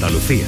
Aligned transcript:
Andalucía. 0.00 0.46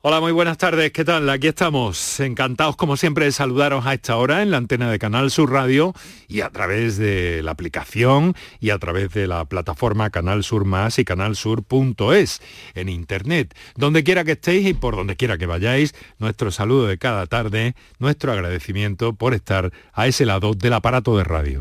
Hola, 0.00 0.22
muy 0.22 0.32
buenas 0.32 0.56
tardes, 0.56 0.90
¿qué 0.90 1.04
tal? 1.04 1.28
Aquí 1.28 1.48
estamos, 1.48 2.18
encantados 2.18 2.76
como 2.76 2.96
siempre 2.96 3.26
de 3.26 3.32
saludaros 3.32 3.84
a 3.84 3.92
esta 3.92 4.16
hora 4.16 4.40
en 4.40 4.50
la 4.50 4.56
antena 4.56 4.90
de 4.90 4.98
Canal 4.98 5.30
Sur 5.30 5.52
Radio 5.52 5.92
y 6.28 6.40
a 6.40 6.48
través 6.48 6.96
de 6.96 7.42
la 7.42 7.50
aplicación 7.50 8.34
y 8.58 8.70
a 8.70 8.78
través 8.78 9.12
de 9.12 9.26
la 9.26 9.44
plataforma 9.44 10.08
Canal 10.08 10.44
Sur 10.44 10.64
Más 10.64 10.98
y 10.98 11.04
canalsur.es 11.04 12.40
en 12.74 12.88
internet. 12.88 13.54
Donde 13.76 14.02
quiera 14.02 14.24
que 14.24 14.32
estéis 14.32 14.66
y 14.66 14.72
por 14.72 14.96
donde 14.96 15.16
quiera 15.16 15.36
que 15.36 15.44
vayáis, 15.44 15.94
nuestro 16.18 16.50
saludo 16.50 16.86
de 16.86 16.96
cada 16.96 17.26
tarde, 17.26 17.74
nuestro 17.98 18.32
agradecimiento 18.32 19.12
por 19.12 19.34
estar 19.34 19.70
a 19.92 20.06
ese 20.06 20.24
lado 20.24 20.54
del 20.54 20.72
aparato 20.72 21.18
de 21.18 21.24
radio. 21.24 21.60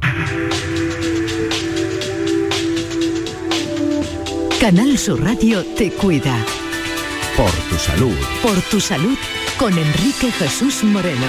Canal 4.60 4.98
Sur 4.98 5.24
Radio 5.24 5.64
te 5.78 5.90
cuida. 5.90 6.36
Por 7.38 7.50
tu 7.70 7.76
salud. 7.76 8.18
Por 8.42 8.60
tu 8.64 8.82
salud 8.82 9.18
con 9.58 9.72
Enrique 9.72 10.34
Jesús 10.34 10.84
Moreno. 10.84 11.28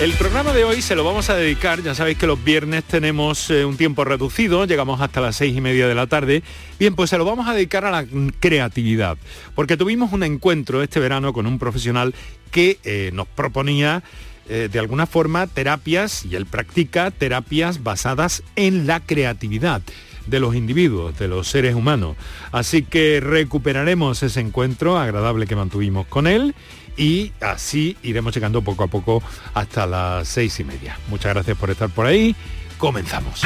El 0.00 0.14
programa 0.14 0.54
de 0.54 0.64
hoy 0.64 0.80
se 0.80 0.94
lo 0.94 1.04
vamos 1.04 1.28
a 1.28 1.34
dedicar, 1.34 1.82
ya 1.82 1.94
sabéis 1.94 2.16
que 2.16 2.26
los 2.26 2.42
viernes 2.42 2.84
tenemos 2.84 3.50
eh, 3.50 3.66
un 3.66 3.76
tiempo 3.76 4.02
reducido, 4.04 4.64
llegamos 4.64 5.02
hasta 5.02 5.20
las 5.20 5.36
seis 5.36 5.54
y 5.54 5.60
media 5.60 5.86
de 5.86 5.94
la 5.94 6.06
tarde. 6.06 6.42
Bien, 6.78 6.94
pues 6.94 7.10
se 7.10 7.18
lo 7.18 7.26
vamos 7.26 7.48
a 7.48 7.52
dedicar 7.52 7.84
a 7.84 7.90
la 7.90 8.06
creatividad, 8.40 9.18
porque 9.54 9.76
tuvimos 9.76 10.14
un 10.14 10.22
encuentro 10.22 10.82
este 10.82 11.00
verano 11.00 11.34
con 11.34 11.46
un 11.46 11.58
profesional 11.58 12.14
que 12.50 12.78
eh, 12.84 13.10
nos 13.12 13.28
proponía 13.28 14.02
eh, 14.48 14.70
de 14.72 14.78
alguna 14.78 15.06
forma 15.06 15.46
terapias, 15.48 16.24
y 16.24 16.34
él 16.34 16.46
practica 16.46 17.10
terapias 17.10 17.82
basadas 17.82 18.42
en 18.56 18.86
la 18.86 19.00
creatividad 19.00 19.82
de 20.26 20.40
los 20.40 20.54
individuos, 20.54 21.18
de 21.18 21.28
los 21.28 21.48
seres 21.48 21.74
humanos. 21.74 22.16
Así 22.52 22.82
que 22.82 23.20
recuperaremos 23.20 24.22
ese 24.22 24.40
encuentro 24.40 24.98
agradable 24.98 25.46
que 25.46 25.56
mantuvimos 25.56 26.06
con 26.06 26.26
él 26.26 26.54
y 26.96 27.32
así 27.40 27.96
iremos 28.02 28.34
llegando 28.34 28.62
poco 28.62 28.84
a 28.84 28.88
poco 28.88 29.22
hasta 29.54 29.86
las 29.86 30.28
seis 30.28 30.58
y 30.60 30.64
media. 30.64 30.98
Muchas 31.08 31.34
gracias 31.34 31.56
por 31.56 31.70
estar 31.70 31.88
por 31.90 32.06
ahí. 32.06 32.34
Comenzamos. 32.78 33.42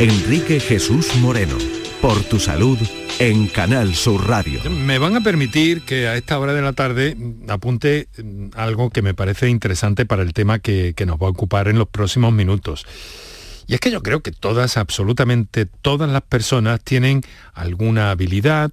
Enrique 0.00 0.60
Jesús 0.60 1.14
Moreno, 1.16 1.56
por 2.00 2.20
tu 2.24 2.40
salud 2.40 2.78
en 3.18 3.46
Canal 3.46 3.94
Sur 3.94 4.26
Radio. 4.26 4.60
Me 4.70 4.98
van 4.98 5.16
a 5.16 5.20
permitir 5.20 5.82
que 5.82 6.08
a 6.08 6.16
esta 6.16 6.38
hora 6.38 6.52
de 6.54 6.62
la 6.62 6.72
tarde 6.72 7.16
apunte 7.48 8.08
algo 8.54 8.90
que 8.90 9.02
me 9.02 9.14
parece 9.14 9.48
interesante 9.48 10.06
para 10.06 10.22
el 10.22 10.32
tema 10.32 10.58
que, 10.58 10.94
que 10.96 11.06
nos 11.06 11.18
va 11.18 11.26
a 11.26 11.30
ocupar 11.30 11.68
en 11.68 11.78
los 11.78 11.88
próximos 11.88 12.32
minutos. 12.32 12.86
Y 13.72 13.76
es 13.76 13.80
que 13.80 13.90
yo 13.90 14.02
creo 14.02 14.20
que 14.20 14.32
todas, 14.32 14.76
absolutamente 14.76 15.64
todas 15.64 16.10
las 16.10 16.20
personas 16.20 16.78
tienen 16.82 17.22
alguna 17.54 18.10
habilidad, 18.10 18.70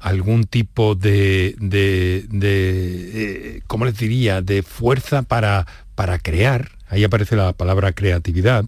algún 0.00 0.44
tipo 0.44 0.94
de, 0.94 1.54
de, 1.58 2.26
eh, 2.32 3.60
¿cómo 3.66 3.84
les 3.84 3.98
diría?, 3.98 4.40
de 4.40 4.62
fuerza 4.62 5.20
para, 5.20 5.66
para 5.94 6.18
crear. 6.18 6.70
Ahí 6.88 7.04
aparece 7.04 7.36
la 7.36 7.52
palabra 7.52 7.92
creatividad. 7.92 8.64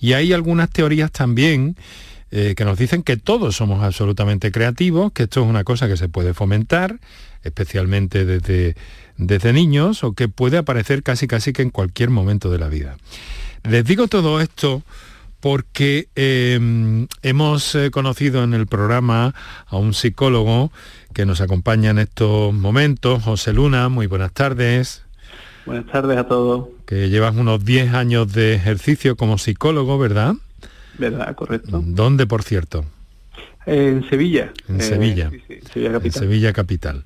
Y 0.00 0.14
hay 0.14 0.32
algunas 0.32 0.70
teorías 0.70 1.12
también 1.12 1.76
eh, 2.30 2.54
que 2.56 2.64
nos 2.64 2.78
dicen 2.78 3.02
que 3.02 3.18
todos 3.18 3.54
somos 3.54 3.84
absolutamente 3.84 4.50
creativos, 4.50 5.12
que 5.12 5.24
esto 5.24 5.42
es 5.42 5.46
una 5.46 5.62
cosa 5.62 5.88
que 5.88 5.98
se 5.98 6.08
puede 6.08 6.32
fomentar, 6.32 7.00
especialmente 7.42 8.24
desde, 8.24 8.76
desde 9.18 9.52
niños, 9.52 10.02
o 10.04 10.14
que 10.14 10.28
puede 10.28 10.56
aparecer 10.56 11.02
casi 11.02 11.26
casi 11.26 11.52
que 11.52 11.60
en 11.60 11.68
cualquier 11.68 12.08
momento 12.08 12.50
de 12.50 12.58
la 12.58 12.68
vida. 12.68 12.96
Les 13.64 13.84
digo 13.84 14.08
todo 14.08 14.40
esto 14.40 14.82
porque 15.40 16.08
em, 16.14 17.06
hemos 17.22 17.74
eh, 17.74 17.90
conocido 17.90 18.42
en 18.44 18.54
el 18.54 18.66
programa 18.66 19.34
a 19.66 19.76
un 19.76 19.94
psicólogo 19.94 20.72
que 21.14 21.26
nos 21.26 21.40
acompaña 21.40 21.90
en 21.90 21.98
estos 21.98 22.52
momentos, 22.52 23.22
José 23.22 23.52
Luna, 23.52 23.88
muy 23.88 24.06
buenas 24.06 24.32
tardes. 24.32 25.04
Buenas 25.66 25.86
tardes 25.86 26.16
a 26.16 26.26
todos. 26.26 26.68
Que 26.86 27.10
llevas 27.10 27.36
unos 27.36 27.64
10 27.64 27.92
años 27.94 28.32
de 28.32 28.54
ejercicio 28.54 29.16
como 29.16 29.36
psicólogo, 29.38 29.98
¿verdad? 29.98 30.34
¿Verdad? 30.96 31.34
Correcto. 31.34 31.82
¿Dónde, 31.84 32.26
por 32.26 32.42
cierto? 32.42 32.84
En 33.66 34.08
Sevilla. 34.08 34.52
En 34.68 34.80
Sevilla. 34.80 35.30
Sí, 35.30 35.42
sí, 35.46 35.60
Sevilla 35.72 35.92
Capital. 35.92 36.22
En 36.22 36.28
Sevilla 36.28 36.52
Capital. 36.52 37.04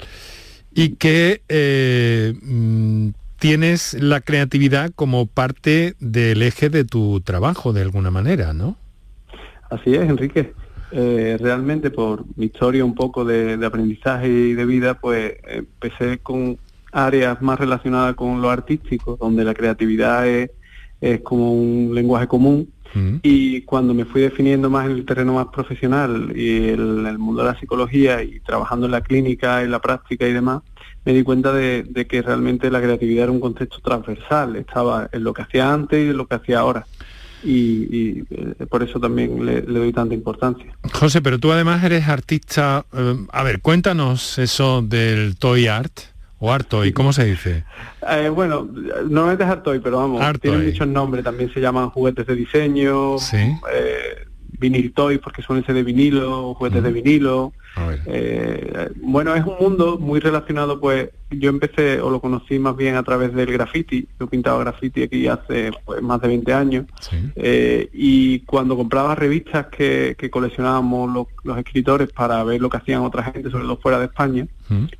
Y 0.74 0.90
que 0.90 1.42
eh, 1.48 2.34
mm, 2.40 3.08
tienes 3.42 4.00
la 4.00 4.20
creatividad 4.20 4.92
como 4.94 5.26
parte 5.26 5.96
del 5.98 6.42
eje 6.42 6.70
de 6.70 6.84
tu 6.84 7.20
trabajo 7.22 7.72
de 7.72 7.82
alguna 7.82 8.12
manera, 8.12 8.52
¿no? 8.52 8.76
Así 9.68 9.96
es, 9.96 10.08
Enrique. 10.08 10.54
Eh, 10.92 11.36
realmente 11.40 11.90
por 11.90 12.24
mi 12.36 12.46
historia 12.46 12.84
un 12.84 12.94
poco 12.94 13.24
de, 13.24 13.58
aprendizaje 13.66 14.28
y 14.28 14.54
de 14.54 14.64
vida, 14.64 14.94
pues 14.94 15.34
empecé 15.42 16.18
con 16.18 16.56
áreas 16.92 17.42
más 17.42 17.58
relacionadas 17.58 18.14
con 18.14 18.40
lo 18.40 18.48
artístico, 18.48 19.18
donde 19.20 19.42
la 19.42 19.54
creatividad 19.54 20.24
es, 20.28 20.50
como 21.24 21.52
un 21.52 21.96
lenguaje 21.96 22.28
común. 22.28 22.68
Mm. 22.94 23.16
Y 23.24 23.62
cuando 23.62 23.92
me 23.92 24.04
fui 24.04 24.20
definiendo 24.20 24.70
más 24.70 24.86
en 24.86 24.92
el 24.92 25.04
terreno 25.04 25.34
más 25.34 25.46
profesional 25.46 26.32
y 26.36 26.68
en 26.68 27.06
el 27.06 27.18
mundo 27.18 27.42
de 27.42 27.52
la 27.52 27.58
psicología 27.58 28.22
y 28.22 28.38
trabajando 28.38 28.86
en 28.86 28.92
la 28.92 29.00
clínica, 29.00 29.64
en 29.64 29.72
la 29.72 29.80
práctica 29.80 30.28
y 30.28 30.32
demás, 30.32 30.62
me 31.04 31.12
di 31.12 31.22
cuenta 31.22 31.52
de, 31.52 32.06
que 32.08 32.22
realmente 32.22 32.70
la 32.70 32.80
creatividad 32.80 33.24
era 33.24 33.32
un 33.32 33.40
contexto 33.40 33.78
transversal, 33.80 34.56
estaba 34.56 35.08
en 35.12 35.24
lo 35.24 35.32
que 35.32 35.42
hacía 35.42 35.72
antes 35.72 36.04
y 36.04 36.10
en 36.10 36.16
lo 36.16 36.26
que 36.26 36.36
hacía 36.36 36.60
ahora. 36.60 36.86
Y, 37.44 38.20
eh, 38.30 38.66
por 38.70 38.84
eso 38.84 39.00
también 39.00 39.44
le, 39.44 39.62
doy 39.62 39.92
tanta 39.92 40.14
importancia. 40.14 40.76
José, 40.92 41.20
pero 41.20 41.40
tú 41.40 41.50
además 41.50 41.82
eres 41.82 42.06
artista. 42.06 42.84
Eh, 42.92 43.16
a 43.32 43.42
ver, 43.42 43.60
cuéntanos 43.60 44.38
eso 44.38 44.80
del 44.82 45.36
toy 45.36 45.66
art. 45.66 45.92
O 46.44 46.52
art 46.52 46.68
toy, 46.68 46.92
¿cómo 46.92 47.12
se 47.12 47.24
dice? 47.24 47.64
Eh, 48.10 48.28
bueno, 48.30 48.68
normalmente 49.08 49.44
es 49.44 49.50
art 49.50 49.62
toy, 49.62 49.78
pero 49.78 49.98
vamos, 49.98 50.20
tiene 50.40 50.58
muchos 50.58 50.88
nombres. 50.88 51.22
También 51.22 51.54
se 51.54 51.60
llaman 51.60 51.90
juguetes 51.90 52.26
de 52.26 52.34
diseño, 52.34 53.16
¿Sí? 53.18 53.36
Vinil 54.62 54.92
toys 54.92 55.18
porque 55.18 55.42
suelen 55.42 55.66
ser 55.66 55.74
de 55.74 55.82
vinilo, 55.82 56.54
juguetes 56.54 56.82
de 56.82 56.92
vinilo. 56.92 57.52
Eh, 58.06 58.90
bueno, 58.96 59.34
es 59.34 59.44
un 59.44 59.56
mundo 59.58 59.98
muy 59.98 60.20
relacionado, 60.20 60.78
pues 60.78 61.10
yo 61.30 61.48
empecé 61.48 62.00
o 62.00 62.10
lo 62.10 62.20
conocí 62.20 62.58
más 62.58 62.76
bien 62.76 62.96
a 62.96 63.02
través 63.02 63.34
del 63.34 63.50
graffiti. 63.52 64.06
Yo 64.20 64.26
pintaba 64.26 64.60
graffiti 64.60 65.02
aquí 65.02 65.26
hace 65.26 65.72
pues, 65.84 66.02
más 66.02 66.20
de 66.20 66.28
20 66.28 66.52
años. 66.52 66.86
Eh, 67.34 67.88
y 67.92 68.40
cuando 68.40 68.76
compraba 68.76 69.14
revistas 69.14 69.66
que, 69.66 70.16
coleccionábamos 70.30 71.26
los, 71.44 71.58
escritores 71.58 72.10
para 72.12 72.42
ver 72.44 72.60
lo 72.60 72.70
que 72.70 72.76
hacían 72.76 73.02
otra 73.02 73.24
gente, 73.24 73.50
sobre 73.50 73.64
todo 73.64 73.76
fuera 73.78 73.98
de 73.98 74.06
España, 74.06 74.46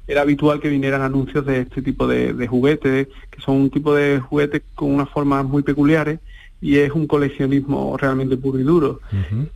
era 0.06 0.22
habitual 0.22 0.60
que 0.60 0.68
vinieran 0.68 1.00
anuncios 1.02 1.46
de 1.46 1.60
este 1.60 1.80
tipo 1.80 2.06
de, 2.06 2.34
de 2.34 2.46
juguetes, 2.46 3.08
que 3.30 3.40
son 3.40 3.56
un 3.56 3.70
tipo 3.70 3.94
de 3.94 4.20
juguetes 4.20 4.62
con 4.74 4.90
unas 4.90 5.08
formas 5.08 5.44
muy 5.44 5.62
peculiares 5.62 6.18
y 6.62 6.78
es 6.78 6.92
un 6.92 7.08
coleccionismo 7.08 7.96
realmente 7.98 8.36
puro 8.36 8.58
y 8.58 8.62
duro. 8.62 9.00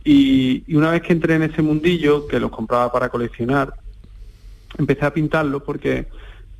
y, 0.03 0.75
una 0.75 0.91
vez 0.91 1.01
que 1.01 1.13
entré 1.13 1.35
en 1.35 1.43
ese 1.43 1.61
mundillo, 1.61 2.27
que 2.27 2.39
los 2.39 2.51
compraba 2.51 2.91
para 2.91 3.09
coleccionar, 3.09 3.73
empecé 4.77 5.05
a 5.05 5.13
pintarlos 5.13 5.63
porque 5.63 6.07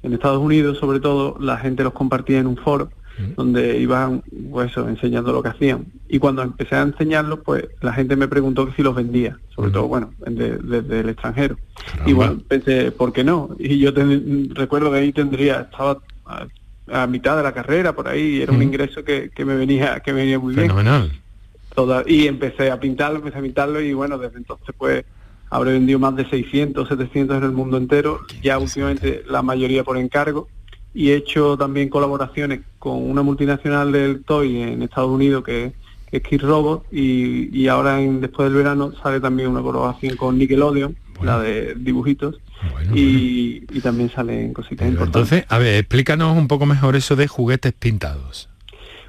en 0.02 0.14
Estados 0.14 0.40
Unidos, 0.40 0.78
sobre 0.78 1.02
todo, 1.02 1.38
la 1.40 1.58
gente 1.58 1.84
los 1.84 1.92
compartía 1.94 2.40
en 2.40 2.48
un 2.48 2.58
foro 2.58 2.90
donde 3.36 3.80
iban 3.80 4.22
pues 4.52 4.78
enseñando 4.78 5.34
lo 5.34 5.42
que 5.42 5.50
hacían. 5.50 5.86
Y 6.08 6.20
cuando 6.20 6.44
empecé 6.44 6.76
a 6.76 6.84
enseñarlos, 6.84 7.40
pues 7.44 7.66
la 7.82 7.92
gente 7.92 8.16
me 8.16 8.28
preguntó 8.28 8.68
que 8.68 8.74
si 8.74 8.84
los 8.84 8.96
vendía, 8.96 9.40
sobre 9.56 9.72
todo, 9.72 9.88
bueno, 9.88 10.12
desde 10.20 11.00
el 11.00 11.10
extranjero. 11.10 11.58
Y 12.06 12.14
bueno, 12.14 12.40
pensé, 12.48 12.92
¿por 12.92 13.12
qué 13.12 13.24
no? 13.24 13.50
Y 13.60 13.80
yo 13.80 13.92
recuerdo 14.54 14.92
que 14.92 15.00
ahí 15.00 15.12
tendría, 15.12 15.62
estaba 15.62 15.98
a 16.92 17.08
mitad 17.08 17.38
de 17.38 17.44
la 17.44 17.54
carrera, 17.54 17.94
por 17.94 18.08
ahí, 18.08 18.42
era 18.42 18.52
un 18.52 18.62
ingreso 18.62 19.04
que, 19.04 19.32
me 19.40 19.56
venía 19.56 20.00
que 20.00 20.14
venía 20.14 20.40
muy 20.40 20.56
bien. 20.56 20.72
Toda, 21.74 22.04
y 22.08 22.28
empecé 22.28 22.72
a 22.72 22.80
pintarlo, 22.80 23.20
empecé 23.20 23.38
a 23.38 23.42
pintarlo 23.42 23.80
y 23.80 23.94
bueno, 23.94 24.18
desde 24.18 24.38
entonces 24.38 24.74
pues 24.76 25.06
habré 25.52 25.74
vendido 25.74 26.00
más 26.00 26.16
de 26.16 26.28
600, 26.28 26.88
700 26.88 27.38
en 27.38 27.44
el 27.44 27.52
mundo 27.52 27.78
entero, 27.78 28.22
ya 28.42 28.58
últimamente 28.58 29.24
la 29.28 29.42
mayoría 29.42 29.84
por 29.84 29.98
encargo. 29.98 30.48
Y 30.94 31.12
he 31.12 31.16
hecho 31.16 31.56
también 31.58 31.90
colaboraciones 31.90 32.62
con 32.80 33.08
una 33.08 33.22
multinacional 33.22 33.92
del 33.92 34.24
toy 34.24 34.62
en 34.62 34.82
Estados 34.82 35.12
Unidos 35.12 35.44
que, 35.44 35.74
es 36.10 36.24
Kid 36.24 36.42
Robot 36.42 36.86
y, 36.92 37.56
y 37.56 37.68
ahora 37.68 38.02
en, 38.02 38.22
después 38.22 38.48
del 38.48 38.58
verano 38.58 38.94
sale 39.04 39.20
también 39.20 39.50
una 39.50 39.62
colaboración 39.62 40.16
con 40.16 40.38
Nickelodeon, 40.38 40.96
la 41.22 41.40
de 41.40 41.76
dibujitos 41.76 42.40
y, 42.94 43.62
también 43.82 44.10
salen 44.10 44.54
cositas 44.54 44.88
importantes. 44.88 45.32
Entonces, 45.32 45.46
a 45.50 45.58
ver, 45.58 45.76
explícanos 45.76 46.38
un 46.38 46.48
poco 46.48 46.66
mejor 46.66 46.96
eso 46.96 47.16
de 47.16 47.28
juguetes 47.28 47.74
pintados. 47.74 48.50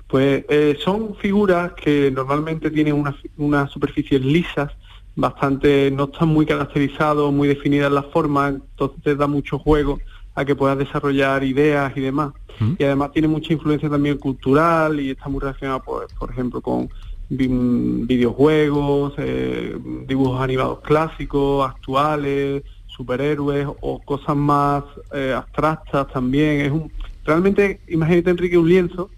Pues 0.07 0.45
eh, 0.49 0.77
son 0.83 1.17
figuras 1.17 1.73
que 1.73 2.11
normalmente 2.11 2.71
tienen 2.71 2.95
unas 2.95 3.15
una 3.37 3.69
superficies 3.69 4.23
lisas, 4.23 4.73
bastante, 5.15 5.91
no 5.91 6.05
están 6.05 6.29
muy 6.29 6.47
caracterizados, 6.47 7.33
muy 7.33 7.49
definidas 7.49 7.93
las 7.93 8.07
formas, 8.07 8.55
entonces 8.55 9.03
te 9.03 9.17
da 9.17 9.27
mucho 9.27 9.59
juego 9.59 9.99
a 10.35 10.45
que 10.45 10.55
puedas 10.55 10.79
desarrollar 10.79 11.43
ideas 11.45 11.93
y 11.97 12.01
demás. 12.01 12.33
¿Mm? 12.61 12.75
Y 12.79 12.85
además 12.85 13.11
tiene 13.13 13.29
mucha 13.29 13.53
influencia 13.53 13.91
también 13.91 14.17
cultural 14.17 15.01
y 15.01 15.11
está 15.11 15.29
muy 15.29 15.41
relacionado, 15.41 15.83
pues, 15.83 16.13
por 16.15 16.31
ejemplo, 16.31 16.61
con 16.61 16.89
videojuegos, 17.29 19.15
eh, 19.19 19.77
dibujos 20.07 20.41
animados 20.41 20.81
clásicos, 20.81 21.69
actuales, 21.69 22.63
superhéroes 22.99 23.67
o 23.81 24.01
cosas 24.01 24.37
más 24.37 24.85
eh, 25.15 25.33
abstractas 25.35 26.09
también. 26.13 26.61
Es 26.61 26.73
un, 26.73 26.93
realmente, 27.25 27.81
imagínate 27.89 28.31
Enrique, 28.31 28.59
un 28.59 28.69
lienzo 28.69 29.09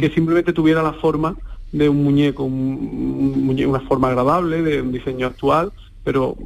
que 0.00 0.08
simplemente 0.08 0.54
tuviera 0.54 0.82
la 0.82 0.94
forma 0.94 1.36
de 1.70 1.90
un 1.90 2.02
muñeco, 2.02 2.44
una 2.44 3.80
forma 3.80 4.08
agradable, 4.08 4.62
de 4.62 4.80
un 4.80 4.92
diseño 4.92 5.26
actual, 5.26 5.72
pero 6.04 6.36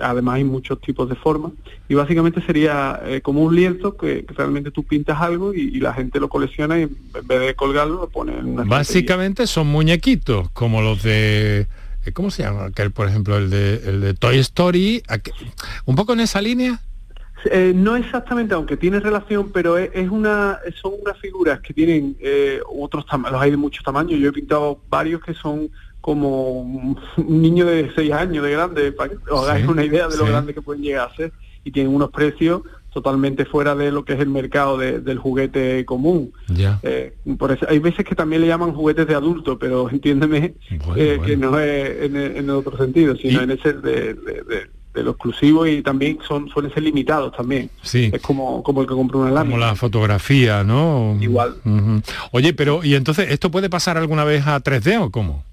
además 0.00 0.36
hay 0.36 0.44
muchos 0.44 0.80
tipos 0.80 1.08
de 1.08 1.14
formas. 1.14 1.52
Y 1.88 1.94
básicamente 1.94 2.40
sería 2.42 3.00
eh, 3.04 3.20
como 3.20 3.42
un 3.42 3.54
lienzo 3.54 3.96
que, 3.96 4.24
realmente 4.28 4.70
tú 4.70 4.84
pintas 4.84 5.20
algo 5.20 5.52
y, 5.52 5.78
la 5.78 5.92
gente 5.92 6.18
lo 6.18 6.28
colecciona 6.28 6.78
y 6.78 6.82
en 6.82 6.96
vez 7.24 7.40
de 7.40 7.54
colgarlo 7.54 8.00
lo 8.00 8.08
pone 8.08 8.36
en 8.36 8.46
una 8.46 8.64
Básicamente 8.64 9.46
son 9.46 9.66
muñequitos, 9.66 10.48
como 10.50 10.80
los 10.80 11.02
de... 11.02 11.66
Eh, 12.08 12.12
¿Cómo 12.12 12.30
se 12.30 12.42
llama? 12.42 12.66
Aquel, 12.66 12.90
por 12.90 13.08
ejemplo, 13.08 13.36
el 13.36 13.50
de, 13.50 13.82
el 13.86 14.00
de 14.00 14.14
Toy 14.14 14.38
Story. 14.38 15.02
¿Un 15.84 15.94
poco 15.94 16.14
en 16.14 16.20
esa 16.20 16.40
línea? 16.40 16.80
Eh, 17.44 17.72
no 17.74 17.96
exactamente, 17.96 18.54
aunque 18.54 18.76
tiene 18.76 18.98
relación, 18.98 19.52
pero 19.52 19.78
es, 19.78 20.08
una, 20.10 20.58
son 20.80 20.94
unas 21.00 21.18
figuras 21.18 21.60
que 21.60 21.72
tienen 21.72 22.16
otros 22.68 23.06
tamaños, 23.06 23.32
los 23.32 23.42
hay 23.42 23.50
de 23.50 23.56
muchos 23.56 23.84
tamaños. 23.84 24.18
Yo 24.18 24.30
he 24.30 24.32
pintado 24.32 24.80
varios 24.88 25.22
que 25.22 25.34
son 25.34 25.70
como 26.00 26.60
un 26.62 26.96
niño 27.16 27.66
de 27.66 27.92
6 27.94 28.12
años 28.12 28.42
de 28.42 28.50
grande, 28.50 28.92
para 28.92 29.10
que 29.10 29.16
os 29.30 29.46
hagáis 29.46 29.66
una 29.66 29.84
idea 29.84 30.08
de 30.08 30.16
lo 30.16 30.24
grande 30.24 30.54
que 30.54 30.62
pueden 30.62 30.82
llegar 30.82 31.10
a 31.10 31.14
ser, 31.14 31.32
y 31.62 31.70
tienen 31.70 31.94
unos 31.94 32.10
precios 32.10 32.62
totalmente 32.92 33.44
fuera 33.44 33.74
de 33.74 33.92
lo 33.92 34.04
que 34.04 34.14
es 34.14 34.20
el 34.20 34.28
mercado 34.28 34.78
del 34.78 35.18
juguete 35.18 35.84
común. 35.84 36.32
Eh, 36.82 37.14
por 37.38 37.52
eso, 37.52 37.66
hay 37.68 37.78
veces 37.78 38.04
que 38.04 38.14
también 38.14 38.42
le 38.42 38.48
llaman 38.48 38.72
juguetes 38.72 39.06
de 39.06 39.14
adulto, 39.14 39.58
pero 39.58 39.88
entiéndeme 39.92 40.54
eh, 40.96 41.20
que 41.24 41.36
no 41.36 41.58
es 41.58 42.02
en, 42.02 42.16
el 42.16 42.50
otro 42.50 42.76
sentido, 42.76 43.16
sino 43.16 43.42
en 43.42 43.50
ese 43.50 43.72
de, 43.74 44.16
lo 44.94 45.12
exclusivo 45.12 45.64
y 45.64 45.80
también 45.80 46.18
son 46.26 46.48
suelen 46.48 46.74
ser 46.74 46.82
limitados 46.82 47.32
también. 47.36 47.70
Sí. 47.82 48.10
Es 48.12 48.20
como, 48.20 48.64
como 48.64 48.80
el 48.80 48.88
que 48.88 48.94
compra 48.94 49.18
una 49.18 49.30
lámina. 49.30 49.54
Como 49.54 49.64
la 49.64 49.76
fotografía, 49.76 50.64
¿no? 50.64 51.16
Igual. 51.20 51.54
Oye, 52.32 52.52
pero 52.52 52.82
¿y 52.82 52.96
entonces 52.96 53.30
esto 53.30 53.48
puede 53.50 53.70
pasar 53.70 53.96
alguna 53.96 54.24
vez 54.24 54.44
a 54.48 54.60
3D 54.60 55.00
o 55.00 55.10
cómo? 55.10 55.44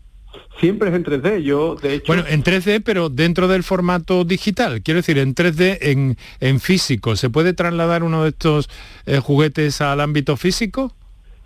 Siempre 0.59 0.89
es 0.89 0.95
en 0.95 1.03
3D, 1.03 1.41
yo 1.41 1.75
de 1.75 1.95
hecho... 1.95 2.05
Bueno, 2.07 2.23
en 2.27 2.43
3D, 2.43 2.81
pero 2.83 3.09
dentro 3.09 3.47
del 3.47 3.63
formato 3.63 4.23
digital, 4.23 4.81
quiero 4.81 4.99
decir, 4.99 5.17
en 5.17 5.35
3D, 5.35 5.77
en, 5.81 6.17
en 6.39 6.59
físico, 6.59 7.15
¿se 7.15 7.29
puede 7.29 7.53
trasladar 7.53 8.03
uno 8.03 8.23
de 8.23 8.29
estos 8.29 8.69
eh, 9.05 9.19
juguetes 9.19 9.81
al 9.81 9.99
ámbito 9.99 10.37
físico? 10.37 10.93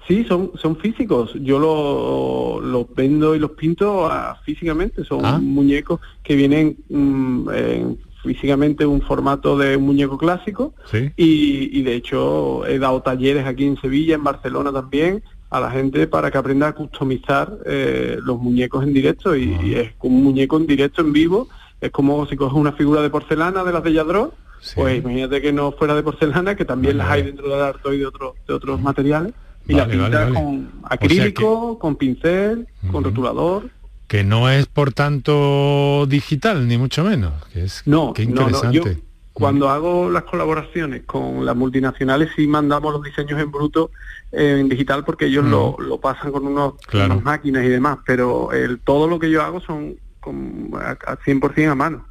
Sí, 0.07 0.25
son, 0.27 0.51
son 0.56 0.75
físicos. 0.77 1.33
Yo 1.35 2.59
los 2.63 2.95
vendo 2.95 3.35
y 3.35 3.39
los 3.39 3.51
pinto 3.51 4.07
ah, 4.07 4.39
físicamente. 4.44 5.03
Son 5.03 5.23
ah. 5.23 5.38
muñecos 5.39 6.00
que 6.23 6.35
vienen 6.35 6.77
mm, 6.89 7.50
en, 7.51 8.00
físicamente 8.23 8.85
un 8.85 9.01
formato 9.01 9.57
de 9.57 9.77
un 9.77 9.83
muñeco 9.83 10.17
clásico. 10.17 10.73
Y, 11.15 11.77
y, 11.77 11.81
de 11.83 11.95
hecho 11.95 12.65
he 12.65 12.79
dado 12.79 13.01
talleres 13.01 13.45
aquí 13.45 13.65
en 13.65 13.79
Sevilla, 13.79 14.15
en 14.15 14.23
Barcelona 14.23 14.71
también, 14.71 15.23
a 15.50 15.60
la 15.60 15.72
gente 15.72 16.07
para 16.07 16.30
que 16.31 16.38
aprenda 16.38 16.68
a 16.68 16.74
customizar 16.74 17.57
eh, 17.66 18.18
los 18.24 18.40
muñecos 18.40 18.84
en 18.84 18.94
directo. 18.94 19.36
Y, 19.36 19.75
es 19.75 19.92
un 20.01 20.24
muñeco 20.24 20.57
en 20.57 20.68
directo 20.68 21.01
en 21.01 21.13
vivo. 21.13 21.48
Es 21.81 21.92
como 21.92 22.25
si 22.28 22.36
coges 22.36 22.57
una 22.57 22.74
figura 22.74 23.01
de 23.01 23.10
porcelana 23.10 23.63
de 23.63 23.74
las 23.74 23.84
de 23.84 23.94
Yadro 23.94 24.34
pues 24.75 24.98
imagínate 24.98 25.42
que 25.42 25.54
no 25.54 25.72
fuera 25.72 25.96
de 25.96 26.04
porcelana 26.04 26.56
que 26.56 26.66
también 26.66 26.98
las 26.98 27.10
hay 27.10 27.24
dentro 27.24 27.50
del 27.50 27.62
arte 27.62 27.96
y 27.96 27.98
de 27.98 28.06
otros 28.06 28.34
de 28.48 28.54
otros 28.54 28.81
materiales. 28.81 29.34
Y 29.68 29.74
la 29.74 29.88
pintas 29.88 30.34
con 30.34 30.72
acrílico 30.84 31.78
con 31.80 31.95
pincel 31.95 32.68
con 32.92 33.04
rotulador. 33.04 33.69
Que 34.07 34.24
no 34.24 34.50
es 34.50 34.66
por 34.66 34.92
tanto 34.92 36.06
digital 36.07 36.68
ni 36.68 36.78
mucho 36.78 37.04
menos. 37.04 37.34
Que 37.54 37.66
es 37.66 37.84
no, 37.86 38.13
interesante 38.18 38.98
cuando 39.39 39.69
hago 39.69 40.09
las 40.09 40.24
colaboraciones 40.24 41.03
con 41.06 41.45
las 41.45 41.56
multinacionales 41.56 42.30
sí 42.36 42.47
mandamos 42.47 42.94
los 42.94 43.03
diseños 43.03 43.39
en 43.39 43.51
bruto 43.51 43.91
eh, 44.31 44.57
en 44.59 44.69
digital 44.69 45.03
porque 45.06 45.25
ellos 45.25 45.45
lo, 45.45 45.77
lo, 45.80 46.00
pasan 46.00 46.31
con 46.31 46.45
unos, 46.45 46.74
unas 46.94 47.24
máquinas 47.24 47.63
y 47.63 47.69
demás, 47.69 48.00
pero 48.06 48.51
el, 48.51 48.80
todo 48.80 49.07
lo 49.07 49.18
que 49.18 49.31
yo 49.31 49.41
hago 49.41 49.62
son 49.62 49.95
con, 50.19 50.69
a, 50.75 50.95
100% 51.18 51.71
a 51.71 51.75
mano. 51.75 52.06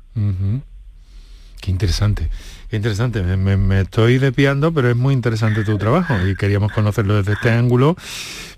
Qué 1.60 1.70
interesante. 1.70 2.30
Qué 2.68 2.76
interesante, 2.76 3.22
me, 3.22 3.56
me, 3.56 3.80
estoy 3.80 4.18
desviando, 4.18 4.72
pero 4.72 4.90
es 4.90 4.96
muy 4.96 5.14
interesante 5.14 5.64
tu 5.64 5.78
trabajo 5.78 6.14
y 6.26 6.36
queríamos 6.36 6.70
conocerlo 6.72 7.14
desde 7.14 7.32
este 7.32 7.50
ángulo. 7.50 7.96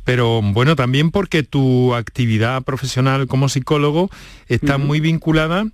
Pero 0.05 0.41
bueno, 0.43 0.75
también 0.75 1.13
porque 1.13 1.45
tu 1.45 1.95
actividad 1.95 2.63
profesional 2.63 3.29
como 3.29 3.49
psicólogo 3.49 4.11
está 4.49 4.79
muy 4.79 4.99
vinculada 4.99 5.65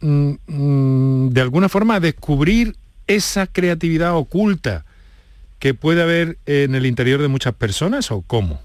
de 0.00 1.40
alguna 1.40 1.68
forma 1.68 2.00
descubrir 2.00 2.76
esa 3.06 3.46
creatividad 3.46 4.16
oculta 4.16 4.84
que 5.58 5.74
puede 5.74 6.02
haber 6.02 6.38
en 6.46 6.74
el 6.74 6.86
interior 6.86 7.20
de 7.20 7.28
muchas 7.28 7.54
personas 7.54 8.10
o 8.10 8.22
cómo? 8.22 8.60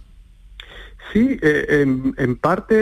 Sí, 1.14 1.38
eh, 1.42 1.86
en, 2.18 2.36
parte 2.38 2.76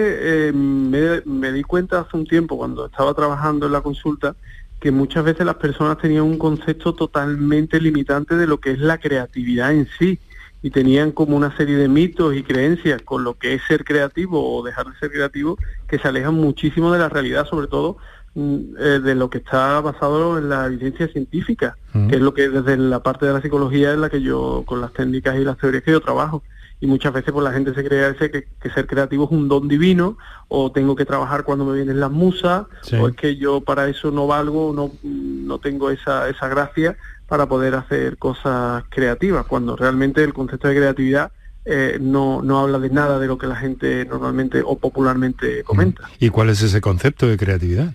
eh, 0.50 0.52
me, 0.54 1.52
di 1.52 1.64
cuenta 1.64 2.02
hace 2.02 2.16
un 2.16 2.28
tiempo 2.28 2.58
cuando 2.58 2.86
estaba 2.86 3.14
trabajando 3.16 3.66
en 3.66 3.72
la 3.72 3.82
consulta 3.82 4.36
que 4.80 4.92
muchas 4.92 5.26
veces 5.26 5.46
las 5.46 5.56
personas 5.56 5.98
tenían 5.98 6.24
un 6.24 6.38
concepto 6.38 6.94
totalmente 6.94 7.82
limitante 7.82 8.36
de 8.36 8.46
lo 8.46 8.60
que 8.60 8.72
es 8.72 8.80
la 8.80 9.00
creatividad 9.00 9.74
en 9.74 9.88
sí 9.98 10.20
y 10.62 10.70
tenían 10.70 11.12
como 11.12 11.36
una 11.36 11.56
serie 11.58 11.76
de 11.76 11.88
mitos 11.88 12.36
y 12.36 12.44
creencias 12.44 13.02
con 13.02 13.24
lo 13.24 13.34
que 13.34 13.56
es 13.56 13.64
ser 13.68 13.84
creativo 13.84 14.56
o 14.56 14.64
dejar 14.64 14.88
de 14.88 15.00
ser 15.00 15.12
creativo 15.12 15.58
que 15.88 15.98
se 15.98 16.08
alejan 16.08 16.36
muchísimo 16.36 16.92
de 16.92 17.00
la 17.00 17.10
realidad, 17.10 17.48
sobre 17.48 17.68
todo 17.68 17.98
Mm, 17.98 18.19
de 18.36 19.16
lo 19.16 19.30
que 19.30 19.40
está 19.40 19.82
basado 19.82 20.38
en 20.38 20.50
la 20.50 20.68
evidencia 20.68 21.08
científica, 21.08 21.78
que 21.92 22.16
es 22.16 22.22
lo 22.22 22.34
que 22.34 22.50
desde 22.50 22.78
la 22.78 23.02
parte 23.02 23.26
de 23.26 23.34
la 23.34 23.42
psicología 23.42 23.92
es 23.92 23.98
la 23.98 24.10
que 24.10 24.22
yo, 24.22 24.64
con 24.66 24.82
las 24.82 24.94
técnicas 24.94 25.36
y 25.38 25.44
las 25.44 25.58
teorías 25.58 25.84
que 25.84 25.92
yo 25.92 26.02
trabajo. 26.02 26.44
Y 26.82 26.88
muchas 26.88 27.12
veces 27.12 27.34
pues 27.34 27.44
la 27.44 27.52
gente 27.52 27.74
se 27.74 27.84
cree 27.84 28.16
que, 28.16 28.48
que 28.62 28.70
ser 28.70 28.88
creativo 28.88 29.26
es 29.26 29.32
un 29.32 29.50
don 29.50 29.68
divino, 29.68 30.18
o 30.48 30.72
tengo 30.72 30.96
que 30.96 31.06
trabajar 31.06 31.44
cuando 31.44 31.66
me 31.66 31.76
vienen 31.76 32.00
las 32.00 32.12
musas, 32.12 32.68
o 33.00 33.10
es 33.10 33.16
que 33.16 33.36
yo 33.36 33.62
para 33.62 33.90
eso 33.90 34.12
no 34.12 34.28
valgo, 34.28 34.72
no, 34.74 34.92
no 35.04 35.60
tengo 35.60 35.90
esa, 35.90 36.30
esa 36.30 36.48
gracia 36.48 36.96
para 37.28 37.48
poder 37.48 37.76
hacer 37.76 38.18
cosas 38.18 38.84
creativas, 38.90 39.46
cuando 39.46 39.76
realmente 39.76 40.24
el 40.24 40.34
concepto 40.34 40.68
de 40.68 40.76
creatividad 40.78 41.32
eh, 41.66 41.98
no, 42.00 42.42
no 42.42 42.60
habla 42.60 42.80
de 42.80 42.90
nada 42.90 43.20
de 43.20 43.28
lo 43.28 43.38
que 43.38 43.46
la 43.46 43.56
gente 43.56 44.06
normalmente 44.06 44.64
o 44.66 44.78
popularmente 44.78 45.64
comenta. 45.64 46.10
¿Y 46.20 46.30
cuál 46.30 46.50
es 46.50 46.62
ese 46.64 46.82
concepto 46.82 47.28
de 47.28 47.38
creatividad? 47.38 47.94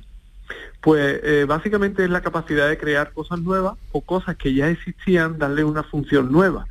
Pues 0.85 1.19
eh, 1.23 1.47
básicamente 1.49 2.05
es 2.05 2.11
la 2.11 2.21
capacidad 2.21 2.69
de 2.69 2.77
crear 2.77 3.15
cosas 3.15 3.41
nuevas 3.41 3.73
o 3.93 4.03
cosas 4.03 4.37
que 4.37 4.53
ya 4.53 4.69
existían, 4.69 5.39
darle 5.39 5.65
una 5.65 5.83
función 5.83 6.31
nueva. 6.31 6.67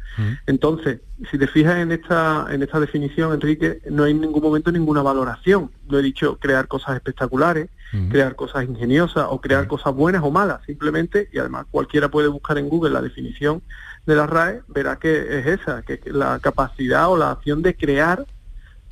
Entonces, 0.46 1.00
si 1.32 1.40
te 1.40 1.48
fijas 1.48 1.78
en 1.78 1.92
esta, 1.92 2.46
en 2.52 2.62
esta 2.62 2.80
definición, 2.80 3.34
Enrique, 3.34 3.82
no 3.90 4.04
hay 4.04 4.12
en 4.12 4.22
ningún 4.22 4.44
momento 4.44 4.72
ninguna 4.72 5.02
valoración. 5.02 5.72
No 5.90 5.98
he 5.98 6.04
dicho 6.04 6.38
crear 6.38 6.68
cosas 6.68 6.96
espectaculares, 6.96 7.72
crear 8.12 8.36
cosas 8.36 8.66
ingeniosas 8.66 9.26
o 9.28 9.42
crear 9.42 9.66
cosas 9.66 9.96
buenas 9.96 10.22
o 10.22 10.30
malas. 10.30 10.62
Simplemente, 10.68 11.28
y 11.34 11.40
además 11.40 11.66
cualquiera 11.72 12.10
puede 12.10 12.28
buscar 12.28 12.60
en 12.60 12.70
Google 12.70 12.92
la 12.92 13.02
definición 13.02 13.64
de 14.06 14.16
la 14.16 14.28
RAE, 14.28 14.62
verá 14.68 14.98
que 14.98 15.40
es 15.40 15.48
esa, 15.48 15.82
que 15.82 16.00
la 16.06 16.38
capacidad 16.38 17.10
o 17.10 17.18
la 17.18 17.32
acción 17.32 17.64
de 17.64 17.76
crear 17.76 18.28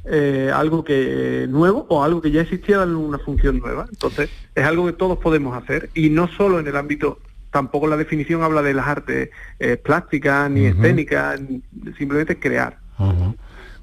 eh, 0.06 0.52
algo 0.54 0.84
que 0.84 1.46
nuevo 1.50 1.86
o 1.90 2.04
algo 2.04 2.22
que 2.22 2.32
ya 2.32 2.42
existía 2.42 2.78
darle 2.78 2.96
una 2.96 3.20
función 3.20 3.60
nueva. 3.60 3.86
Entonces, 3.90 4.30
es 4.56 4.66
algo 4.66 4.86
que 4.86 4.94
todos 4.94 5.20
podemos 5.20 5.56
hacer 5.56 5.90
y 5.94 6.10
no 6.10 6.28
solo 6.28 6.60
en 6.60 6.68
el 6.68 6.76
ámbito, 6.76 7.20
tampoco 7.52 7.88
la 7.88 7.98
definición 7.98 8.42
habla 8.44 8.62
de 8.62 8.74
las 8.74 8.88
artes 8.88 9.30
eh, 9.60 9.78
plásticas 9.78 10.50
ni 10.50 10.66
escénicas, 10.66 11.40
simplemente 11.98 12.40
crear. 12.40 12.80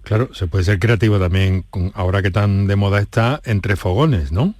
Claro, 0.02 0.32
se 0.32 0.46
puede 0.46 0.64
ser 0.64 0.78
creativo 0.78 1.18
también, 1.18 1.64
ahora 1.94 2.22
que 2.22 2.30
tan 2.30 2.66
de 2.66 2.76
moda 2.76 3.00
está, 3.00 3.40
entre 3.44 3.76
fogones, 3.76 4.32
¿no? 4.32 4.54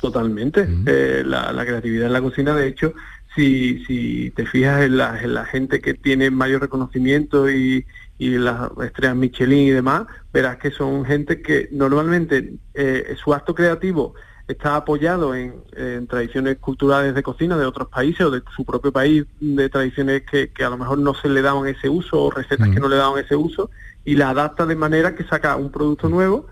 Totalmente. 0.00 0.66
Eh, 0.86 1.22
la, 1.26 1.64
creatividad 1.64 2.06
en 2.06 2.12
la 2.12 2.22
cocina, 2.22 2.54
de 2.54 2.68
hecho, 2.68 2.94
si, 3.34 3.84
si 3.84 4.30
te 4.30 4.46
fijas 4.46 4.82
en 4.82 4.96
la, 4.96 5.20
en 5.20 5.34
la 5.34 5.44
gente 5.44 5.80
que 5.80 5.94
tiene 5.94 6.30
mayor 6.30 6.62
reconocimiento 6.62 7.50
y, 7.50 7.84
y 8.18 8.30
las 8.30 8.70
estrellas 8.82 9.16
Michelin 9.16 9.68
y 9.68 9.70
demás, 9.70 10.06
verás 10.32 10.58
que 10.58 10.70
son 10.70 11.04
gente 11.04 11.40
que 11.40 11.68
normalmente 11.72 12.54
eh, 12.74 13.16
su 13.22 13.32
acto 13.32 13.54
creativo 13.54 14.14
está 14.48 14.76
apoyado 14.76 15.34
en, 15.34 15.62
tradiciones 16.08 16.56
culturales 16.58 17.14
de 17.14 17.22
cocina 17.22 17.56
de 17.56 17.66
otros 17.66 17.88
países 17.88 18.22
o 18.22 18.30
de 18.30 18.42
su 18.56 18.64
propio 18.64 18.90
país, 18.90 19.24
de 19.40 19.68
tradiciones 19.68 20.22
que, 20.22 20.50
a 20.64 20.70
lo 20.70 20.78
mejor 20.78 20.98
no 20.98 21.14
se 21.14 21.28
le 21.28 21.42
daban 21.42 21.68
ese 21.68 21.88
uso 21.88 22.24
o 22.24 22.30
recetas 22.30 22.68
que 22.70 22.80
no 22.80 22.88
le 22.88 22.96
daban 22.96 23.22
ese 23.22 23.36
uso, 23.36 23.70
y 24.04 24.16
la 24.16 24.30
adapta 24.30 24.64
de 24.64 24.74
manera 24.74 25.14
que 25.14 25.24
saca 25.24 25.54
un 25.56 25.70
producto 25.70 26.08
nuevo 26.08 26.46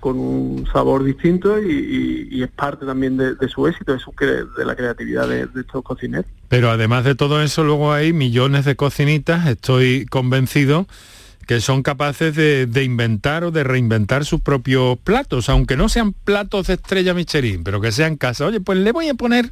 con 0.00 0.18
un, 0.18 0.66
sabor 0.72 1.04
distinto 1.04 1.60
y, 1.60 2.42
es 2.42 2.50
parte 2.50 2.86
también 2.86 3.16
de, 3.16 3.48
su 3.48 3.66
éxito, 3.66 3.92
de, 3.92 3.98
su, 3.98 4.12
de 4.18 4.64
la 4.64 4.74
creatividad 4.74 5.28
de, 5.28 5.48
estos 5.60 5.82
cocineros. 5.82 6.26
Pero 6.48 6.70
además 6.70 7.04
de 7.04 7.14
todo 7.14 7.42
eso, 7.42 7.64
luego 7.64 7.92
hay 7.92 8.12
millones 8.12 8.64
de 8.64 8.76
cocinitas, 8.76 9.46
estoy 9.46 10.06
convencido, 10.06 10.86
que 11.46 11.60
son 11.60 11.82
capaces 11.82 12.34
de, 12.34 12.84
inventar 12.84 13.44
o 13.44 13.50
de 13.50 13.64
reinventar 13.64 14.24
sus 14.24 14.40
propios 14.40 14.98
platos, 14.98 15.48
aunque 15.48 15.76
no 15.76 15.88
sean 15.88 16.12
platos 16.12 16.68
de 16.68 16.74
estrella 16.74 17.12
Michelin, 17.12 17.64
pero 17.64 17.80
que 17.80 17.92
sean 17.92 18.16
casa. 18.16 18.46
Oye, 18.46 18.60
pues 18.60 18.78
le 18.78 18.92
voy 18.92 19.08
a 19.08 19.14
poner 19.14 19.50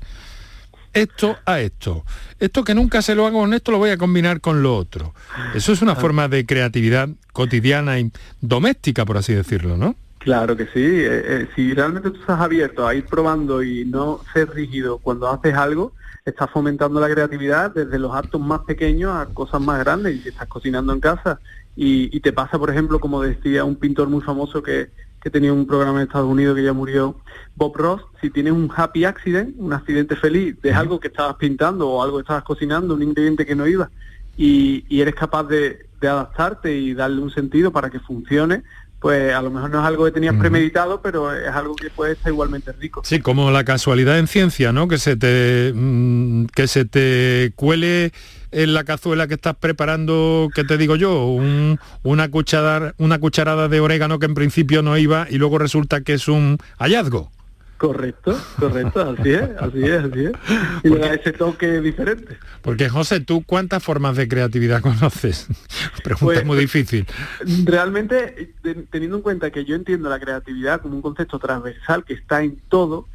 esto 0.92 1.37
a 1.45 1.61
esto. 1.61 2.04
Esto 2.38 2.64
que 2.64 2.75
nunca 2.75 3.02
se 3.02 3.14
lo 3.14 3.26
hago 3.26 3.40
con 3.40 3.54
esto 3.54 3.73
lo 3.73 3.78
voy 3.78 3.90
a 3.90 3.97
combinar 3.97 4.40
con 4.40 4.62
lo 4.62 4.76
otro. 4.76 5.14
Eso 5.54 5.73
es 5.73 5.83
una 5.83 5.92
ah. 5.92 5.97
forma 5.97 6.28
de 6.28 6.47
creatividad 6.47 7.09
cotidiana 7.33 7.99
y 7.99 8.11
doméstica, 8.40 9.04
por 9.04 9.16
así 9.16 9.35
decirlo, 9.35 9.76
¿no? 9.76 9.97
Claro 10.18 10.57
que 10.57 10.64
sí. 10.64 10.83
Eh, 10.83 11.23
eh, 11.25 11.49
si 11.54 11.73
realmente 11.75 12.11
tú 12.11 12.21
estás 12.21 12.40
abierto 12.40 12.87
a 12.87 12.95
ir 12.95 13.07
probando 13.07 13.62
y 13.62 13.85
no 13.85 14.21
ser 14.33 14.50
rígido 14.50 14.99
cuando 14.99 15.28
haces 15.28 15.54
algo, 15.54 15.92
estás 16.25 16.50
fomentando 16.50 17.00
la 17.00 17.09
creatividad 17.09 17.73
desde 17.73 17.99
los 17.99 18.14
actos 18.14 18.40
más 18.40 18.61
pequeños 18.61 19.14
a 19.14 19.26
cosas 19.26 19.61
más 19.61 19.78
grandes. 19.78 20.16
Y 20.16 20.21
si 20.21 20.28
estás 20.30 20.49
cocinando 20.49 20.92
en 20.92 21.00
casa 21.00 21.40
y, 21.80 22.20
te 22.20 22.32
pasa, 22.32 22.58
por 22.58 22.70
ejemplo, 22.70 22.99
como 22.99 23.23
decía 23.23 23.62
un 23.62 23.76
pintor 23.76 24.08
muy 24.08 24.20
famoso 24.20 24.64
que, 24.64 24.90
que 25.23 25.30
tenía 25.30 25.52
un 25.52 25.64
programa 25.64 26.00
en 26.00 26.08
Estados 26.08 26.28
Unidos 26.28 26.56
que 26.56 26.64
ya 26.64 26.73
murió, 26.73 27.20
Bob 27.54 27.76
Ross, 27.76 28.02
si 28.20 28.30
tienes 28.30 28.52
un 28.52 28.68
happy 28.75 29.04
accident, 29.04 29.54
un 29.58 29.73
accidente 29.73 30.16
feliz 30.16 30.61
de 30.61 30.73
algo 30.73 30.99
que 30.99 31.06
estabas 31.06 31.37
pintando 31.37 31.88
o 31.88 32.02
algo 32.02 32.16
que 32.16 32.23
estabas 32.23 32.42
cocinando, 32.42 32.94
un 32.94 33.04
ingrediente 33.04 33.47
que 33.47 33.54
no 33.54 33.64
iba, 33.64 33.90
y, 34.37 34.85
y 34.88 35.02
eres 35.02 35.14
capaz 35.14 35.44
de, 35.44 35.87
de 36.00 36.08
adaptarte 36.08 36.75
y 36.76 36.94
darle 36.94 37.23
un 37.23 37.30
sentido 37.30 37.70
para 37.70 37.90
que 37.90 38.00
funcione, 38.00 38.64
pues 38.99 39.32
a 39.32 39.40
lo 39.40 39.50
mejor 39.52 39.70
no 39.70 39.78
es 39.78 39.87
algo 39.87 40.04
que 40.04 40.11
tenías 40.11 40.35
premeditado, 40.35 41.00
pero 41.00 41.32
es 41.32 41.49
algo 41.49 41.76
que 41.76 41.90
puede 41.90 42.16
ser 42.16 42.32
igualmente 42.32 42.73
rico. 42.73 43.02
Sí, 43.04 43.20
como 43.20 43.52
la 43.52 43.62
casualidad 43.62 44.18
en 44.18 44.26
ciencia, 44.26 44.73
¿no? 44.73 44.88
Que 44.88 44.99
se 44.99 45.16
te 45.16 45.73
mm, 45.73 46.47
que 46.47 46.66
se 46.66 46.85
te 46.85 47.52
cuele 47.54 48.12
en 48.50 48.75
la 48.75 48.85
cazuela 48.85 49.26
que 49.26 49.35
estás 49.35 49.57
preparando, 49.57 50.49
¿qué 50.55 50.64
te 50.64 50.78
digo 50.78 50.97
yo? 50.97 51.26
una 52.02 52.31
cucharada 52.31 52.95
una 52.99 53.19
cucharada 53.19 53.69
de 53.69 53.81
orégano 53.81 54.19
que 54.19 54.26
en 54.26 54.35
principio 54.35 54.83
no 54.83 54.97
iba 54.97 55.26
y 55.31 55.38
luego 55.38 55.59
resulta 55.59 56.00
que 56.02 56.14
es 56.14 56.28
un 56.28 56.59
hallazgo. 56.78 57.31
Correcto, 57.78 58.37
correcto, 58.59 59.00
así 59.17 59.31
es, 59.31 59.43
así 59.61 59.85
es, 59.85 60.05
así 60.05 60.25
es. 60.25 60.33
Y 60.83 60.88
le 60.88 60.99
da 60.99 61.14
ese 61.14 61.33
toque 61.33 61.81
diferente. 61.81 62.37
Porque 62.61 62.88
José, 62.88 63.21
¿tú 63.21 63.45
cuántas 63.47 63.85
formas 63.85 64.17
de 64.17 64.26
creatividad 64.26 64.83
conoces? 64.83 65.47
Pregunta 66.02 66.25
pues, 66.25 66.45
muy 66.45 66.59
difícil. 66.59 67.07
Realmente, 67.64 68.52
teniendo 68.90 69.19
en 69.19 69.23
cuenta 69.23 69.52
que 69.52 69.64
yo 69.64 69.76
entiendo 69.76 70.11
la 70.11 70.19
creatividad 70.19 70.81
como 70.81 70.97
un 70.97 71.02
concepto 71.02 71.38
transversal 71.38 72.05
que 72.05 72.14
está 72.14 72.43
en 72.43 72.57
todo, 72.69 73.07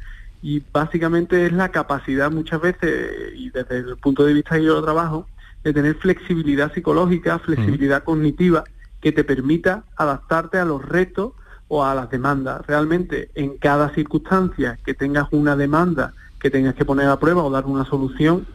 y 0.44 0.62
básicamente 0.70 1.46
es 1.46 1.54
la 1.54 1.70
capacidad 1.70 2.30
muchas 2.30 2.60
veces, 2.60 3.32
y 3.34 3.48
desde 3.48 3.78
el 3.78 3.96
punto 3.96 4.26
de 4.26 4.34
vista 4.34 4.56
que 4.56 4.64
yo 4.64 4.74
lo 4.74 4.84
trabajo, 4.84 5.26
de 5.62 5.72
tener 5.72 5.94
flexibilidad 5.94 6.70
psicológica, 6.70 7.38
flexibilidad 7.38 8.04
cognitiva, 8.04 8.62
que 9.00 9.10
te 9.10 9.24
permita 9.24 9.84
adaptarte 9.96 10.58
a 10.58 10.66
los 10.66 10.86
retos 10.86 11.32
o 11.68 11.82
a 11.82 11.94
las 11.94 12.10
demandas. 12.10 12.60
Realmente 12.66 13.30
en 13.34 13.56
cada 13.56 13.88
circunstancia 13.94 14.78
que 14.84 14.92
tengas 14.92 15.28
una 15.30 15.56
demanda 15.56 16.12
que 16.38 16.50
tengas 16.50 16.74
que 16.74 16.84
poner 16.84 17.08
a 17.08 17.18
prueba 17.18 17.42
o 17.42 17.50
dar 17.50 17.64
una 17.64 17.86
solución, 17.86 18.46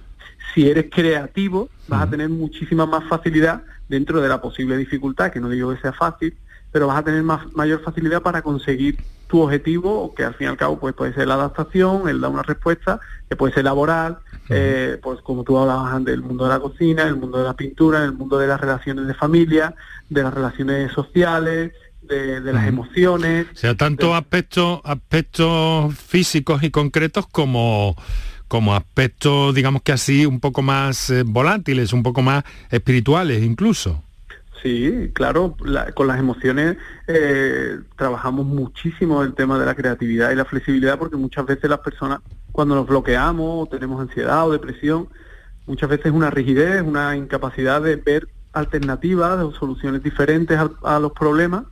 si 0.53 0.69
eres 0.69 0.91
creativo 0.91 1.69
vas 1.87 2.03
a 2.03 2.09
tener 2.11 2.29
muchísima 2.29 2.85
más 2.85 3.03
facilidad 3.05 3.63
dentro 3.87 4.21
de 4.21 4.29
la 4.29 4.39
posible 4.39 4.77
dificultad, 4.77 5.31
que 5.31 5.39
no 5.39 5.49
digo 5.49 5.73
que 5.73 5.81
sea 5.81 5.93
fácil, 5.93 6.37
pero 6.71 6.87
vas 6.87 6.97
a 6.97 7.03
tener 7.03 7.23
más, 7.23 7.51
mayor 7.53 7.81
facilidad 7.81 8.21
para 8.21 8.41
conseguir 8.41 8.97
tu 9.27 9.41
objetivo, 9.41 10.13
que 10.15 10.23
al 10.23 10.33
fin 10.33 10.47
y 10.47 10.49
al 10.49 10.57
cabo 10.57 10.79
pues, 10.79 10.95
puede 10.95 11.13
ser 11.13 11.27
la 11.27 11.35
adaptación, 11.35 12.09
el 12.09 12.19
dar 12.19 12.31
una 12.31 12.43
respuesta, 12.43 12.99
que 13.29 13.35
puede 13.35 13.53
ser 13.53 13.63
laboral, 13.65 14.17
eh, 14.49 14.97
pues 15.03 15.21
como 15.21 15.43
tú 15.43 15.57
hablabas 15.57 15.93
antes, 15.93 16.13
el 16.15 16.23
mundo 16.23 16.45
de 16.45 16.49
la 16.49 16.59
cocina, 16.59 17.03
el 17.03 17.15
mundo 17.15 17.37
de 17.37 17.43
la 17.43 17.53
pintura, 17.53 18.03
el 18.03 18.13
mundo 18.13 18.39
de 18.39 18.47
las 18.47 18.59
relaciones 18.59 19.05
de 19.05 19.13
familia, 19.13 19.75
de 20.09 20.23
las 20.23 20.33
relaciones 20.33 20.91
sociales, 20.91 21.73
de, 22.01 22.41
las 22.41 22.67
emociones. 22.67 23.45
O 23.53 23.55
sea, 23.55 23.75
tanto 23.75 24.15
aspectos, 24.15 24.81
aspectos 24.83 25.95
físicos 25.95 26.63
y 26.63 26.71
concretos 26.71 27.27
como 27.27 27.95
como 28.47 28.75
aspectos, 28.75 29.53
digamos 29.53 29.83
que 29.83 29.91
así, 29.91 30.25
un 30.25 30.39
poco 30.39 30.63
más 30.63 31.11
eh, 31.11 31.21
volátiles, 31.23 31.93
un 31.93 32.01
poco 32.01 32.23
más 32.23 32.43
espirituales 32.71 33.43
incluso. 33.43 34.03
Sí, 34.61 35.11
claro, 35.13 35.55
con 35.95 36.07
las 36.07 36.19
emociones 36.19 36.75
eh, 37.07 37.79
trabajamos 37.95 38.45
muchísimo 38.45 39.23
el 39.23 39.33
tema 39.33 39.57
de 39.57 39.65
la 39.65 39.73
creatividad 39.73 40.31
y 40.31 40.35
la 40.35 40.43
flexibilidad 40.43 40.99
porque 40.99 41.15
muchas 41.15 41.45
veces 41.45 41.69
las 41.69 41.79
personas 41.79 42.19
cuando 42.51 42.75
nos 42.75 42.85
bloqueamos 42.85 43.63
o 43.63 43.69
tenemos 43.69 44.01
ansiedad 44.01 44.45
o 44.45 44.51
depresión, 44.51 45.07
muchas 45.65 45.89
veces 45.89 46.11
una 46.11 46.29
rigidez, 46.29 46.81
una 46.81 47.15
incapacidad 47.15 47.81
de 47.81 47.95
ver 47.95 48.27
alternativas 48.51 49.39
o 49.39 49.53
soluciones 49.53 50.03
diferentes 50.03 50.59
a 50.83 50.99
los 50.99 51.11
problemas. 51.13 51.63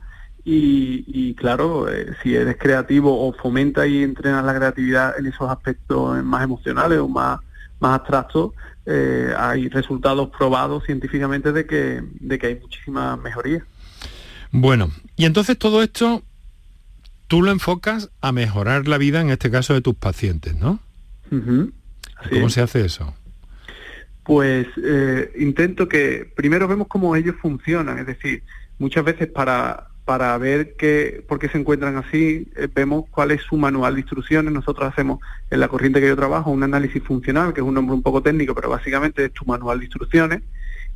Y, 0.50 1.34
claro, 1.34 1.90
eh, 1.90 2.14
si 2.22 2.34
eres 2.34 2.56
creativo 2.56 3.28
o 3.28 3.34
fomenta 3.34 3.86
y 3.86 4.02
entrenas 4.02 4.42
la 4.46 4.54
creatividad 4.54 5.18
en 5.18 5.26
esos 5.26 5.50
aspectos 5.50 6.24
más 6.24 6.42
emocionales 6.42 7.00
o 7.00 7.06
más, 7.06 7.40
más 7.80 7.96
abstractos, 7.96 8.52
eh, 8.90 9.34
hay 9.36 9.68
resultados 9.68 10.30
probados 10.30 10.84
científicamente 10.84 11.52
de 11.52 11.66
que, 11.66 12.02
de 12.20 12.38
que 12.38 12.46
hay 12.46 12.54
muchísima 12.58 13.18
mejoría. 13.18 13.62
Bueno, 14.50 14.90
y 15.14 15.26
entonces 15.26 15.58
todo 15.58 15.82
esto 15.82 16.22
tú 17.26 17.42
lo 17.42 17.50
enfocas 17.50 18.10
a 18.22 18.32
mejorar 18.32 18.88
la 18.88 18.96
vida, 18.96 19.20
en 19.20 19.28
este 19.28 19.50
caso, 19.50 19.74
de 19.74 19.82
tus 19.82 19.94
pacientes, 19.94 20.56
¿no? 20.56 20.80
¿Cómo 21.30 22.48
se 22.48 22.62
hace 22.62 22.86
eso? 22.86 23.14
Pues 24.24 24.66
eh, 24.82 25.32
intento 25.38 25.86
que 25.86 26.30
primero 26.34 26.66
vemos 26.66 26.88
cómo 26.88 27.14
ellos 27.14 27.36
funcionan, 27.42 27.98
es 27.98 28.06
decir, 28.06 28.42
muchas 28.78 29.04
veces 29.04 29.28
para 29.28 29.88
para 30.08 30.38
ver 30.38 30.74
qué, 30.78 31.22
por 31.28 31.38
qué 31.38 31.50
se 31.50 31.58
encuentran 31.58 31.98
así, 31.98 32.48
eh, 32.56 32.66
vemos 32.74 33.04
cuál 33.10 33.30
es 33.30 33.42
su 33.42 33.58
manual 33.58 33.92
de 33.92 34.00
instrucciones. 34.00 34.50
Nosotros 34.54 34.88
hacemos 34.90 35.20
en 35.50 35.60
la 35.60 35.68
corriente 35.68 36.00
que 36.00 36.08
yo 36.08 36.16
trabajo 36.16 36.50
un 36.50 36.62
análisis 36.62 37.02
funcional, 37.02 37.52
que 37.52 37.60
es 37.60 37.66
un 37.66 37.74
nombre 37.74 37.94
un 37.94 38.02
poco 38.02 38.22
técnico, 38.22 38.54
pero 38.54 38.70
básicamente 38.70 39.26
es 39.26 39.32
tu 39.34 39.44
manual 39.44 39.80
de 39.80 39.84
instrucciones. 39.84 40.40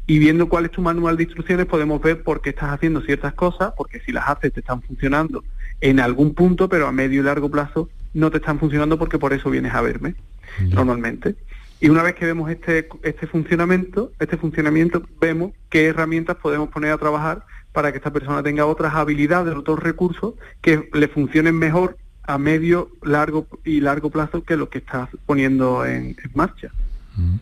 Y 0.07 0.19
viendo 0.19 0.49
cuál 0.49 0.65
es 0.65 0.71
tu 0.71 0.81
manual 0.81 1.19
de 1.19 1.25
instrucciones 1.25 1.67
podemos 1.67 2.01
ver 2.01 2.23
por 2.23 2.41
qué 2.41 2.49
estás 2.49 2.71
haciendo 2.71 3.03
ciertas 3.03 3.35
cosas, 3.35 3.75
porque 3.77 4.01
si 4.01 4.13
las 4.13 4.27
haces 4.31 4.51
te 4.51 4.61
están 4.61 4.81
funcionando 4.81 5.45
en 5.83 6.01
algún 6.01 6.33
punto, 6.33 6.71
pero 6.71 6.87
a 6.87 6.93
medio 6.93 7.21
y 7.21 7.25
largo 7.25 7.51
plazo 7.51 7.91
no 8.15 8.31
te 8.31 8.39
están 8.39 8.59
funcionando 8.59 8.99
porque 8.99 9.19
por 9.19 9.35
eso 9.35 9.51
vienes 9.51 9.75
a 9.75 9.83
verme 9.83 10.15
normalmente. 10.71 11.37
Y 11.83 11.91
una 11.91 12.03
vez 12.03 12.15
que 12.15 12.25
vemos 12.25 12.51
este, 12.51 12.89
este 13.03 13.27
funcionamiento, 13.27 14.11
este 14.19 14.39
funcionamiento, 14.39 15.03
vemos 15.21 15.53
qué 15.69 15.89
herramientas 15.89 16.37
podemos 16.37 16.71
poner 16.71 16.93
a 16.93 16.97
trabajar 16.97 17.45
para 17.73 17.91
que 17.91 17.99
esta 17.99 18.13
persona 18.13 18.43
tenga 18.43 18.67
otras 18.67 18.95
habilidades, 18.95 19.55
otros 19.57 19.81
recursos 19.81 20.35
que 20.61 20.89
le 20.93 21.09
funcionen 21.09 21.59
mejor 21.59 21.97
a 22.25 22.39
medio, 22.39 22.91
largo 23.03 23.47
y 23.65 23.81
largo 23.81 24.11
plazo 24.11 24.45
que 24.45 24.57
lo 24.57 24.69
que 24.69 24.79
estás 24.79 25.09
poniendo 25.27 25.85
en, 25.85 26.17
marcha. 26.35 26.69
Mm. 27.17 27.37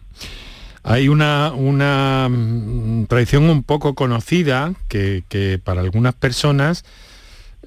Hay 0.83 1.09
una, 1.09 1.53
una 1.53 2.29
mm, 2.31 3.05
tradición 3.05 3.51
un 3.51 3.63
poco 3.63 3.95
conocida 3.95 4.73
que, 4.89 5.61
para 5.63 5.83
algunas 5.83 6.15
personas, 6.15 6.85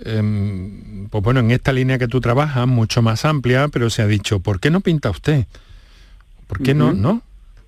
em, 0.04 1.08
pues 1.10 1.24
bueno, 1.24 1.42
en 1.42 1.52
esta 1.52 1.72
línea 1.72 2.00
que 2.00 2.08
tú 2.08 2.22
trabajas, 2.22 2.68
mucho 2.68 3.04
más 3.04 3.26
amplia, 3.26 3.68
pero 3.68 3.92
se 3.92 4.02
ha 4.02 4.08
dicho, 4.08 4.40
¿por 4.40 4.60
qué 4.60 4.72
no 4.72 4.82
pinta 4.82 5.12
usted? 5.12 5.46
¿Por 6.48 6.64
qué 6.64 6.74
no? 6.74 6.94
¿No? 6.94 7.22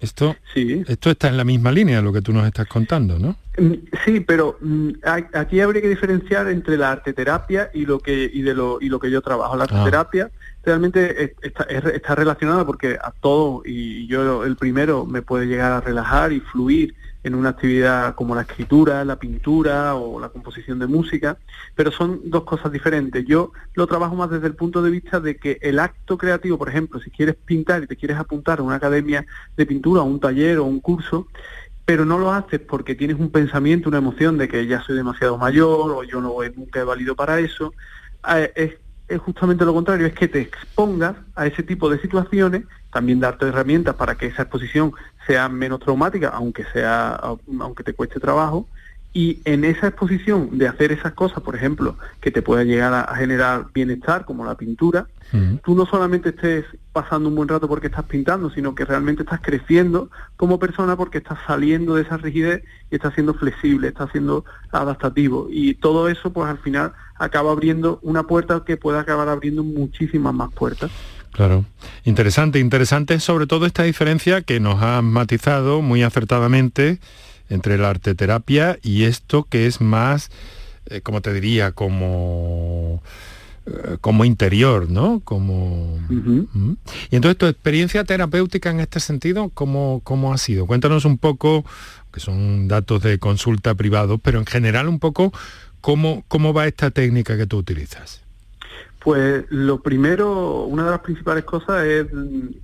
Esto, 0.06 0.36
sí. 0.54 0.84
esto 0.88 1.10
está 1.10 1.28
en 1.28 1.38
la 1.38 1.44
misma 1.44 1.72
línea 1.72 1.98
de 1.98 2.04
lo 2.04 2.14
que 2.14 2.22
tú 2.22 2.32
nos 2.32 2.46
estás 2.46 2.68
contando, 2.68 3.18
¿no? 3.18 3.36
Mm, 3.58 3.74
sí, 4.06 4.20
pero 4.20 4.58
mm, 4.62 4.90
aquí 5.34 5.60
habría 5.60 5.82
que 5.82 5.90
diferenciar 5.90 6.48
entre 6.48 6.78
la 6.78 6.92
arteterapia 6.92 7.72
y 7.74 7.86
lo 7.86 8.00
que 8.00 8.30
y 8.32 8.42
de 8.44 8.54
lo 8.54 8.78
y 8.80 8.90
lo 8.90 9.00
que 9.00 9.10
yo 9.10 9.22
trabajo. 9.22 9.56
La 9.56 9.64
ah. 9.64 9.68
arteterapia 9.70 10.30
realmente 10.64 11.36
está, 11.42 11.64
está 11.64 12.16
relacionada 12.16 12.66
porque 12.66 12.98
a 13.02 13.12
todo 13.20 13.64
y 13.66 14.08
yo 14.08 14.44
el 14.46 14.56
primero 14.56 15.06
me 15.06 15.22
puede 15.22 15.48
llegar 15.48 15.72
a 15.72 15.82
relajar 15.82 16.32
y 16.32 16.40
fluir 16.40 16.96
en 17.26 17.34
una 17.34 17.50
actividad 17.50 18.14
como 18.14 18.36
la 18.36 18.42
escritura, 18.42 19.04
la 19.04 19.18
pintura 19.18 19.96
o 19.96 20.20
la 20.20 20.30
composición 20.30 20.78
de 20.78 20.86
música, 20.86 21.40
pero 21.74 21.92
son 21.92 22.22
dos 22.26 22.44
cosas 22.44 22.72
diferentes. 22.72 23.26
Yo 23.26 23.52
lo 23.74 23.88
trabajo 23.88 24.14
más 24.14 24.30
desde 24.30 24.46
el 24.46 24.54
punto 24.54 24.84
de 24.84 24.92
vista 24.92 25.20
de 25.20 25.38
que 25.38 25.58
el 25.62 25.80
acto 25.80 26.20
creativo, 26.20 26.60
por 26.60 26.70
ejemplo, 26.70 27.00
si 27.00 27.10
quieres 27.10 27.36
pintar 27.36 27.82
y 27.82 27.88
te 27.88 27.96
quieres 27.96 28.18
apuntar 28.18 28.60
a 28.60 28.62
una 28.62 28.76
academia 28.76 29.26
de 29.58 29.66
pintura, 29.66 30.04
un 30.04 30.20
taller 30.20 30.60
o 30.60 30.66
un 30.66 30.80
curso, 30.80 31.28
pero 31.84 32.06
no 32.06 32.20
lo 32.20 32.32
haces 32.32 32.60
porque 32.60 32.94
tienes 32.94 33.20
un 33.20 33.32
pensamiento, 33.32 33.90
una 33.90 33.98
emoción 33.98 34.38
de 34.38 34.48
que 34.48 34.68
ya 34.68 34.84
soy 34.84 34.96
demasiado 34.96 35.40
mayor 35.40 35.94
o 35.94 36.04
yo 36.04 36.22
no 36.22 36.36
nunca 36.56 36.82
he 36.82 36.84
valido 36.84 37.16
para 37.16 37.40
eso, 37.40 37.74
eh, 38.36 38.52
es 38.56 38.74
es 39.08 39.20
justamente 39.20 39.66
lo 39.66 39.74
contrario, 39.74 40.08
es 40.08 40.14
que 40.14 40.28
te 40.28 40.42
expongas 40.42 41.16
a 41.36 41.46
ese 41.46 41.64
tipo 41.64 41.90
de 41.90 42.00
situaciones, 42.00 42.64
también 42.96 43.20
darte 43.20 43.46
herramientas 43.46 43.94
para 43.96 44.16
que 44.16 44.28
esa 44.28 44.44
exposición 44.44 44.94
sea 45.28 45.50
menos 45.50 45.82
traumática, 45.82 46.30
aunque 46.30 46.64
sea, 46.72 47.20
aunque 47.60 47.84
te 47.84 47.92
cueste 47.92 48.22
trabajo, 48.22 48.70
y 49.12 49.42
en 49.44 49.66
esa 49.66 49.88
exposición 49.88 50.58
de 50.58 50.70
hacer 50.70 50.94
esas 50.94 51.12
cosas, 51.12 51.44
por 51.44 51.58
ejemplo, 51.58 51.98
que 52.22 52.32
te 52.32 52.42
puedan 52.42 52.68
llegar 52.68 52.94
a, 52.94 53.14
generar 53.18 53.66
bienestar, 53.74 54.24
como 54.24 54.46
la 54.46 54.56
pintura, 54.56 55.08
tú 55.66 55.76
no 55.76 55.86
solamente 55.86 56.30
estés 56.30 56.64
pasando 56.94 57.28
un 57.28 57.36
buen 57.36 57.50
rato 57.50 57.68
porque 57.68 57.88
estás 57.88 58.06
pintando, 58.06 58.50
sino 58.50 58.74
que 58.76 58.86
realmente 58.86 59.24
estás 59.24 59.42
creciendo 59.42 60.10
como 60.38 60.58
persona 60.58 60.96
porque 60.96 61.18
estás 61.18 61.40
saliendo 61.46 61.96
de 61.96 62.04
esa 62.04 62.16
rigidez 62.16 62.64
y 62.90 62.96
estás 62.96 63.14
siendo 63.14 63.34
flexible, 63.34 63.90
estás 63.90 64.10
siendo 64.12 64.46
adaptativo. 64.72 65.48
Y 65.50 65.74
todo 65.74 66.08
eso, 66.08 66.32
pues 66.32 66.48
al 66.48 66.60
final 66.60 66.94
acaba 67.16 67.52
abriendo 67.52 68.00
una 68.04 68.24
puerta 68.24 68.64
que 68.66 68.78
puede 68.78 69.00
acabar 69.00 69.28
abriendo 69.28 69.66
muchísimas 69.66 70.34
más 70.34 70.54
puertas. 70.54 70.92
Claro, 71.36 71.66
interesante, 72.06 72.60
interesante 72.60 73.20
sobre 73.20 73.46
todo 73.46 73.66
esta 73.66 73.84
diferencia 73.84 74.42
que 74.42 74.62
nos 74.62 74.82
ha 74.82 75.02
matizado 75.02 75.82
muy 75.82 76.02
acertadamente 76.02 77.00
entre 77.50 77.78
la 77.78 77.90
arteterapia 77.90 78.80
y 78.82 79.04
esto 79.04 79.44
que 79.44 79.68
es 79.68 79.82
más, 79.82 80.32
eh, 80.86 81.02
como 81.02 81.20
te 81.22 81.34
diría, 81.34 81.74
como 81.74 83.04
eh, 83.66 83.98
como 84.00 84.24
interior, 84.24 84.90
¿no? 84.90 85.20
Como... 85.26 86.00
Y 87.10 87.16
entonces 87.18 87.38
tu 87.38 87.48
experiencia 87.48 88.06
terapéutica 88.06 88.70
en 88.70 88.80
este 88.80 89.02
sentido, 89.02 89.50
¿cómo, 89.50 90.00
¿cómo 90.06 90.32
ha 90.32 90.38
sido? 90.38 90.66
Cuéntanos 90.68 91.04
un 91.04 91.18
poco, 91.18 91.66
que 92.14 92.22
son 92.22 92.70
datos 92.70 93.04
de 93.04 93.20
consulta 93.20 93.76
privados, 93.76 94.22
pero 94.24 94.40
en 94.40 94.46
general 94.46 94.88
un 94.88 95.00
poco, 95.00 95.34
¿cómo, 95.82 96.24
cómo 96.30 96.54
va 96.54 96.66
esta 96.66 96.92
técnica 96.92 97.36
que 97.36 97.46
tú 97.46 97.58
utilizas? 97.58 98.25
Pues 99.06 99.46
lo 99.50 99.82
primero, 99.82 100.64
una 100.64 100.84
de 100.86 100.90
las 100.90 101.02
principales 101.02 101.44
cosas 101.44 101.86
es 101.86 102.08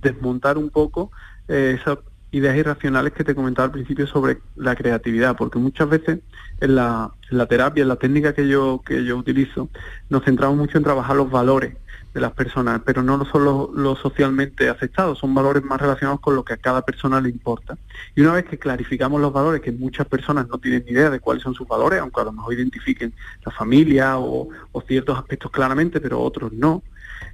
desmontar 0.00 0.58
un 0.58 0.70
poco 0.70 1.12
eh, 1.46 1.78
esa 1.80 2.00
ideas 2.32 2.56
irracionales 2.56 3.12
que 3.12 3.22
te 3.22 3.34
comentaba 3.34 3.66
al 3.66 3.72
principio 3.72 4.06
sobre 4.08 4.38
la 4.56 4.74
creatividad, 4.74 5.36
porque 5.36 5.60
muchas 5.60 5.88
veces 5.88 6.18
en 6.60 6.74
la, 6.74 7.12
terapia, 7.48 7.82
en 7.82 7.88
la 7.88 7.96
técnica 7.96 8.34
que 8.34 8.48
yo, 8.48 8.82
que 8.84 9.04
yo 9.04 9.18
utilizo, 9.18 9.68
nos 10.08 10.24
centramos 10.24 10.56
mucho 10.56 10.78
en 10.78 10.84
trabajar 10.84 11.14
los 11.14 11.30
valores 11.30 11.76
de 12.12 12.20
las 12.20 12.32
personas, 12.32 12.82
pero 12.84 13.02
no 13.02 13.24
son 13.24 13.44
los, 13.74 13.98
socialmente 13.98 14.68
aceptados, 14.68 15.18
son 15.18 15.34
valores 15.34 15.62
más 15.62 15.80
relacionados 15.80 16.20
con 16.20 16.34
lo 16.34 16.44
que 16.44 16.52
a 16.52 16.58
cada 16.58 16.82
persona 16.82 17.20
le 17.20 17.30
importa. 17.30 17.78
Y 18.14 18.20
una 18.20 18.34
vez 18.34 18.44
que 18.44 18.58
clarificamos 18.58 19.20
los 19.20 19.32
valores, 19.32 19.62
que 19.62 19.72
muchas 19.72 20.06
personas 20.06 20.46
no 20.48 20.58
tienen 20.58 20.84
ni 20.84 20.92
idea 20.92 21.08
de 21.08 21.20
cuáles 21.20 21.42
son 21.42 21.54
sus 21.54 21.66
valores, 21.66 22.00
aunque 22.00 22.20
a 22.20 22.24
lo 22.24 22.32
mejor 22.32 22.52
identifiquen 22.54 23.14
la 23.44 23.52
familia 23.52 24.18
o, 24.18 24.48
o 24.72 24.80
ciertos 24.82 25.18
aspectos 25.18 25.50
claramente, 25.50 26.00
pero 26.00 26.20
otros 26.20 26.52
no, 26.52 26.82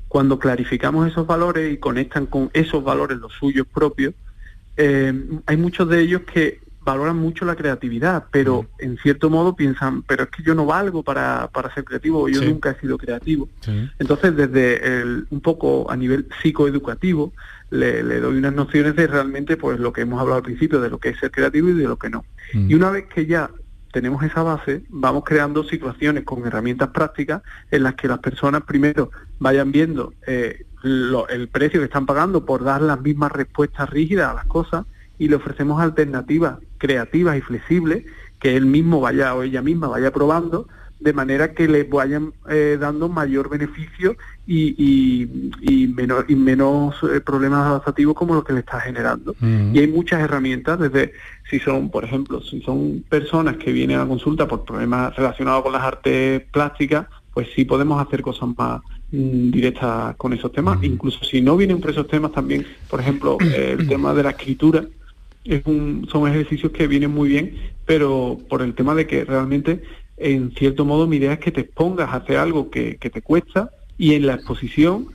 cuando 0.06 0.38
clarificamos 0.38 1.06
esos 1.06 1.26
valores 1.26 1.72
y 1.72 1.78
conectan 1.78 2.26
con 2.26 2.50
esos 2.54 2.82
valores 2.82 3.18
los 3.18 3.32
suyos 3.32 3.66
propios, 3.66 4.14
eh, 4.76 5.12
hay 5.46 5.56
muchos 5.56 5.88
de 5.88 6.00
ellos 6.00 6.22
que 6.22 6.60
valoran 6.80 7.16
mucho 7.16 7.44
la 7.44 7.56
creatividad, 7.56 8.24
pero 8.30 8.62
mm. 8.62 8.66
en 8.78 8.98
cierto 8.98 9.30
modo 9.30 9.54
piensan, 9.54 10.02
pero 10.02 10.24
es 10.24 10.30
que 10.30 10.42
yo 10.42 10.54
no 10.54 10.66
valgo 10.66 11.02
para, 11.02 11.48
para 11.52 11.72
ser 11.74 11.84
creativo, 11.84 12.28
yo 12.28 12.42
nunca 12.42 12.70
he 12.70 12.80
sido 12.80 12.98
creativo. 12.98 13.48
Entonces, 13.98 14.34
desde 14.36 15.00
el, 15.00 15.26
un 15.30 15.40
poco 15.40 15.90
a 15.90 15.96
nivel 15.96 16.28
psicoeducativo, 16.40 17.32
le, 17.70 18.02
le, 18.02 18.20
doy 18.20 18.38
unas 18.38 18.54
nociones 18.54 18.96
de 18.96 19.06
realmente 19.06 19.56
pues 19.58 19.78
lo 19.78 19.92
que 19.92 20.00
hemos 20.00 20.20
hablado 20.20 20.38
al 20.38 20.42
principio, 20.42 20.80
de 20.80 20.88
lo 20.88 20.98
que 20.98 21.10
es 21.10 21.18
ser 21.18 21.30
creativo 21.30 21.68
y 21.68 21.74
de 21.74 21.84
lo 21.84 21.98
que 21.98 22.08
no. 22.08 22.24
Mm. 22.54 22.70
Y 22.70 22.74
una 22.74 22.90
vez 22.90 23.06
que 23.06 23.26
ya 23.26 23.50
tenemos 23.92 24.22
esa 24.22 24.42
base, 24.42 24.82
vamos 24.88 25.24
creando 25.24 25.64
situaciones 25.64 26.24
con 26.24 26.46
herramientas 26.46 26.88
prácticas 26.88 27.42
en 27.70 27.82
las 27.82 27.94
que 27.94 28.08
las 28.08 28.18
personas 28.18 28.62
primero 28.62 29.10
vayan 29.38 29.72
viendo 29.72 30.12
eh, 30.26 30.64
el 30.84 31.48
precio 31.48 31.80
que 31.80 31.86
están 31.86 32.06
pagando 32.06 32.44
por 32.44 32.64
dar 32.64 32.80
las 32.80 33.00
mismas 33.00 33.32
respuestas 33.32 33.90
rígidas 33.90 34.30
a 34.30 34.34
las 34.34 34.44
cosas 34.46 34.86
y 35.18 35.28
le 35.28 35.36
ofrecemos 35.36 35.80
alternativas 35.80 36.58
creativas 36.78 37.36
y 37.36 37.40
flexibles 37.40 38.04
que 38.38 38.56
él 38.56 38.66
mismo 38.66 39.00
vaya 39.00 39.34
o 39.34 39.42
ella 39.42 39.62
misma 39.62 39.88
vaya 39.88 40.12
probando 40.12 40.68
de 41.00 41.12
manera 41.12 41.54
que 41.54 41.68
les 41.68 41.88
vayan 41.88 42.32
eh, 42.48 42.76
dando 42.80 43.08
mayor 43.08 43.48
beneficio 43.48 44.16
y, 44.46 44.74
y, 45.60 45.86
menos, 45.88 46.24
y 46.28 46.34
menos 46.34 46.96
eh, 47.04 47.20
problemas 47.20 47.66
adaptativos 47.66 48.14
como 48.14 48.34
lo 48.34 48.42
que 48.42 48.52
le 48.52 48.60
está 48.60 48.80
generando. 48.80 49.34
Y 49.40 49.78
hay 49.78 49.86
muchas 49.86 50.20
herramientas, 50.20 50.78
desde 50.80 51.12
si 51.48 51.60
son, 51.60 51.90
por 51.90 52.04
ejemplo, 52.04 52.42
si 52.42 52.60
son 52.62 53.04
personas 53.08 53.56
que 53.58 53.72
vienen 53.72 54.00
a 54.00 54.06
consulta 54.06 54.48
por 54.48 54.64
problemas 54.64 55.14
relacionados 55.14 55.62
con 55.62 55.72
las 55.72 55.82
artes 55.82 56.42
plásticas, 56.50 57.06
pues 57.32 57.48
sí 57.54 57.64
podemos 57.64 58.04
hacer 58.04 58.20
cosas 58.20 58.48
más 58.56 58.80
mm, 59.12 59.50
directas 59.50 60.16
con 60.16 60.32
esos 60.32 60.50
temas. 60.50 60.82
Incluso 60.82 61.24
si 61.24 61.40
no 61.40 61.56
vienen 61.56 61.80
por 61.80 61.90
esos 61.90 62.08
temas 62.08 62.32
también, 62.32 62.66
por 62.90 63.00
ejemplo, 63.00 63.38
el 63.40 63.86
tema 63.88 64.12
de 64.14 64.24
la 64.24 64.30
escritura, 64.30 64.84
es 65.44 65.64
un, 65.66 66.08
son 66.10 66.28
ejercicios 66.28 66.72
que 66.72 66.86
vienen 66.86 67.10
muy 67.10 67.28
bien, 67.28 67.56
pero 67.86 68.38
por 68.48 68.62
el 68.62 68.74
tema 68.74 68.94
de 68.94 69.06
que 69.06 69.24
realmente 69.24 69.82
en 70.18 70.52
cierto 70.52 70.84
modo 70.84 71.06
mi 71.06 71.16
idea 71.16 71.32
es 71.32 71.38
que 71.38 71.52
te 71.52 71.62
expongas 71.62 72.10
a 72.10 72.16
hacer 72.16 72.36
algo 72.36 72.70
que, 72.70 72.98
te 73.00 73.22
cuesta 73.22 73.70
y 73.96 74.14
en 74.14 74.26
la 74.26 74.34
exposición 74.34 75.08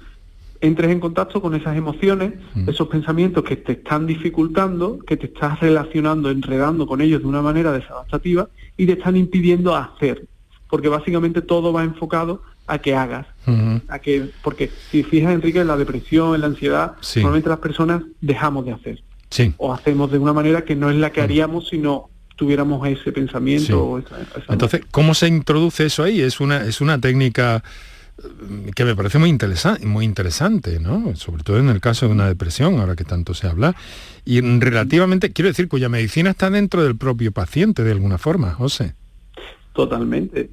entres 0.62 0.92
en 0.92 1.02
contacto 1.02 1.42
con 1.42 1.56
esas 1.56 1.76
emociones, 1.76 2.34
mm. 2.56 2.70
esos 2.70 2.88
pensamientos 2.88 3.44
que 3.44 3.58
te 3.58 3.74
están 3.74 4.08
dificultando, 4.08 5.00
que 5.00 5.18
te 5.18 5.26
estás 5.26 5.60
relacionando, 5.60 6.30
enredando 6.30 6.88
con 6.88 7.02
ellos 7.02 7.22
de 7.22 7.28
una 7.28 7.42
manera 7.42 7.74
desadaptativa 7.74 8.48
y 8.78 8.86
te 8.86 8.94
están 8.94 9.18
impidiendo 9.18 9.76
hacer. 9.76 10.26
Porque 10.70 10.88
básicamente 10.88 11.42
todo 11.42 11.74
va 11.74 11.84
enfocado 11.84 12.42
a 12.66 12.78
que 12.78 12.96
hagas. 12.96 13.28
a 13.90 14.00
que 14.00 14.30
Porque 14.42 14.72
si 14.90 15.04
fijas, 15.04 15.34
Enrique, 15.34 15.60
en 15.60 15.68
la 15.68 15.76
depresión, 15.76 16.34
en 16.34 16.42
la 16.42 16.48
ansiedad, 16.48 16.96
normalmente 17.18 17.50
las 17.50 17.60
personas 17.60 18.04
dejamos 18.22 18.66
de 18.66 18.72
hacer. 18.72 19.04
O 19.58 19.74
hacemos 19.74 20.12
de 20.12 20.20
una 20.20 20.34
manera 20.34 20.64
que 20.64 20.76
no 20.76 20.90
es 20.90 20.98
la 20.98 21.12
que 21.12 21.22
mm. 21.22 21.24
haríamos, 21.24 21.68
sino 21.70 22.10
tuviéramos 22.36 22.86
ese 22.88 23.12
pensamiento. 23.12 24.02
Entonces, 24.50 24.82
¿cómo 24.92 25.14
se 25.14 25.28
introduce 25.28 25.86
eso 25.86 26.04
ahí? 26.04 26.22
Es 26.22 26.40
una, 26.40 26.66
es 26.66 26.82
una 26.82 27.00
técnica 27.00 27.64
mm, 28.18 28.70
que 28.70 28.86
me 28.86 28.96
parece 28.96 29.20
muy 29.20 29.30
interesante, 29.30 29.86
muy 29.86 30.06
interesante, 30.06 30.80
¿no? 30.80 31.16
Sobre 31.16 31.44
todo 31.44 31.58
en 31.58 31.70
el 31.70 31.80
caso 31.80 32.08
de 32.08 32.12
una 32.12 32.28
depresión, 32.28 32.80
ahora 32.80 32.96
que 32.96 33.04
tanto 33.04 33.34
se 33.34 33.48
habla, 33.48 33.76
y 34.26 34.42
relativamente, 34.42 35.32
quiero 35.32 35.50
decir, 35.50 35.68
cuya 35.68 35.90
medicina 35.90 36.32
está 36.32 36.50
dentro 36.50 36.84
del 36.84 36.96
propio 36.96 37.32
paciente 37.32 37.84
de 37.84 37.92
alguna 37.92 38.18
forma, 38.18 38.54
José. 38.54 38.96
Totalmente. 39.74 40.50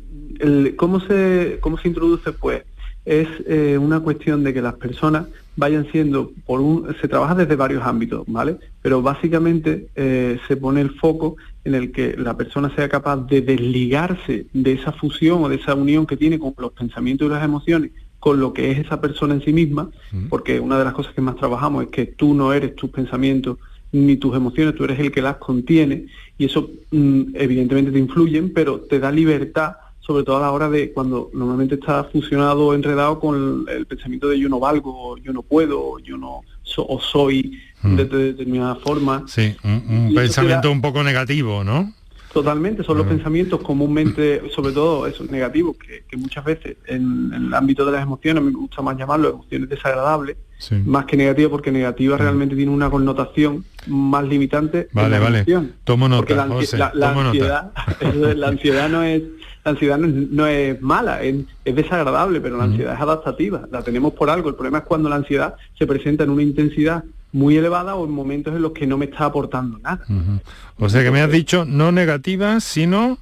¿cómo, 0.76 1.00
se, 1.00 1.58
¿Cómo 1.60 1.78
se 1.78 1.88
introduce? 1.88 2.32
Pues 2.32 2.62
es 3.04 3.28
eh, 3.46 3.78
una 3.78 4.00
cuestión 4.00 4.44
de 4.44 4.54
que 4.54 4.62
las 4.62 4.74
personas 4.74 5.26
vayan 5.56 5.86
siendo, 5.90 6.32
por 6.46 6.60
un, 6.60 6.94
se 7.00 7.08
trabaja 7.08 7.34
desde 7.34 7.56
varios 7.56 7.84
ámbitos, 7.84 8.24
¿vale? 8.26 8.56
Pero 8.82 9.02
básicamente 9.02 9.88
eh, 9.94 10.38
se 10.48 10.56
pone 10.56 10.80
el 10.80 10.90
foco 10.90 11.36
en 11.64 11.74
el 11.74 11.92
que 11.92 12.16
la 12.16 12.36
persona 12.36 12.74
sea 12.74 12.88
capaz 12.88 13.18
de 13.26 13.42
desligarse 13.42 14.46
de 14.52 14.72
esa 14.72 14.92
fusión 14.92 15.44
o 15.44 15.48
de 15.48 15.56
esa 15.56 15.74
unión 15.74 16.06
que 16.06 16.16
tiene 16.16 16.38
con 16.38 16.54
los 16.56 16.72
pensamientos 16.72 17.26
y 17.26 17.30
las 17.30 17.44
emociones 17.44 17.90
con 18.18 18.38
lo 18.38 18.52
que 18.52 18.70
es 18.70 18.78
esa 18.78 19.00
persona 19.00 19.34
en 19.34 19.42
sí 19.42 19.52
misma, 19.52 19.88
porque 20.28 20.60
una 20.60 20.78
de 20.78 20.84
las 20.84 20.92
cosas 20.92 21.14
que 21.14 21.22
más 21.22 21.36
trabajamos 21.36 21.84
es 21.84 21.88
que 21.88 22.04
tú 22.04 22.34
no 22.34 22.52
eres 22.52 22.76
tus 22.76 22.90
pensamientos 22.90 23.56
ni 23.92 24.16
tus 24.16 24.36
emociones, 24.36 24.74
tú 24.74 24.84
eres 24.84 25.00
el 25.00 25.10
que 25.10 25.22
las 25.22 25.36
contiene 25.36 26.06
y 26.36 26.44
eso 26.44 26.70
mm, 26.90 27.34
evidentemente 27.34 27.90
te 27.90 27.98
influyen, 27.98 28.52
pero 28.52 28.80
te 28.80 29.00
da 29.00 29.10
libertad 29.10 29.72
sobre 30.10 30.24
todo 30.24 30.38
a 30.38 30.40
la 30.40 30.50
hora 30.50 30.68
de 30.68 30.90
cuando 30.90 31.30
normalmente 31.32 31.76
está 31.76 32.02
fusionado, 32.02 32.74
enredado 32.74 33.20
con 33.20 33.64
el, 33.68 33.86
pensamiento 33.86 34.26
de 34.26 34.40
yo 34.40 34.48
no 34.48 34.58
valgo, 34.58 35.16
yo 35.18 35.32
no 35.32 35.42
puedo, 35.42 36.00
yo 36.00 36.16
no 36.16 36.40
o 36.76 37.00
soy 37.00 37.60
mm. 37.82 37.94
de, 37.94 38.04
determinada 38.06 38.74
forma. 38.74 39.22
Sí, 39.28 39.54
un, 39.62 40.12
pensamiento 40.12 40.68
un 40.72 40.80
poco 40.80 41.04
negativo, 41.04 41.62
¿no? 41.62 41.92
Totalmente, 42.32 42.82
son 42.82 42.98
los 42.98 43.06
pensamientos 43.06 43.60
comúnmente, 43.60 44.42
sobre 44.52 44.72
todo 44.72 45.06
esos 45.06 45.30
negativos, 45.30 45.76
que, 45.76 46.16
muchas 46.16 46.44
veces 46.44 46.76
en, 46.86 47.32
el 47.32 47.54
ámbito 47.54 47.84
de 47.86 47.92
las 47.92 48.02
emociones, 48.02 48.42
me 48.42 48.50
gusta 48.50 48.82
más 48.82 48.96
llamarlo 48.96 49.30
emociones 49.30 49.68
desagradables, 49.68 50.38
más 50.86 51.04
que 51.04 51.16
negativas, 51.16 51.52
porque 51.52 51.70
negativa 51.70 52.16
realmente 52.16 52.56
tiene 52.56 52.72
una 52.72 52.90
connotación 52.90 53.64
más 53.86 54.24
limitante. 54.24 54.88
Vale, 54.92 55.20
vale. 55.20 55.44
Tomo 55.84 56.08
nota, 56.08 56.34
la, 56.34 56.42
ansiedad, 56.42 57.72
la 58.36 58.48
ansiedad 58.48 58.88
no 58.88 59.04
es 59.04 59.22
la 59.64 59.72
ansiedad 59.72 59.98
no 59.98 60.46
es, 60.46 60.80
mala, 60.80 61.22
es, 61.22 61.44
desagradable, 61.64 62.40
pero 62.40 62.56
la 62.56 62.64
ansiedad 62.64 62.94
es 62.94 63.00
adaptativa, 63.00 63.68
la 63.70 63.82
tenemos 63.82 64.14
por 64.14 64.30
algo. 64.30 64.48
El 64.48 64.54
problema 64.54 64.78
es 64.78 64.84
cuando 64.84 65.08
la 65.08 65.16
ansiedad 65.16 65.54
se 65.78 65.86
presenta 65.86 66.24
en 66.24 66.30
una 66.30 66.42
intensidad 66.42 67.04
muy 67.32 67.56
elevada 67.56 67.94
o 67.94 68.04
en 68.04 68.10
momentos 68.10 68.54
en 68.54 68.62
los 68.62 68.72
que 68.72 68.86
no 68.86 68.96
me 68.96 69.04
está 69.04 69.26
aportando 69.26 69.78
nada. 69.78 70.04
O 70.78 70.88
sea 70.88 71.02
que 71.02 71.10
me 71.10 71.20
has 71.20 71.30
dicho 71.30 71.64
no 71.64 71.92
negativa, 71.92 72.58
sino... 72.60 73.18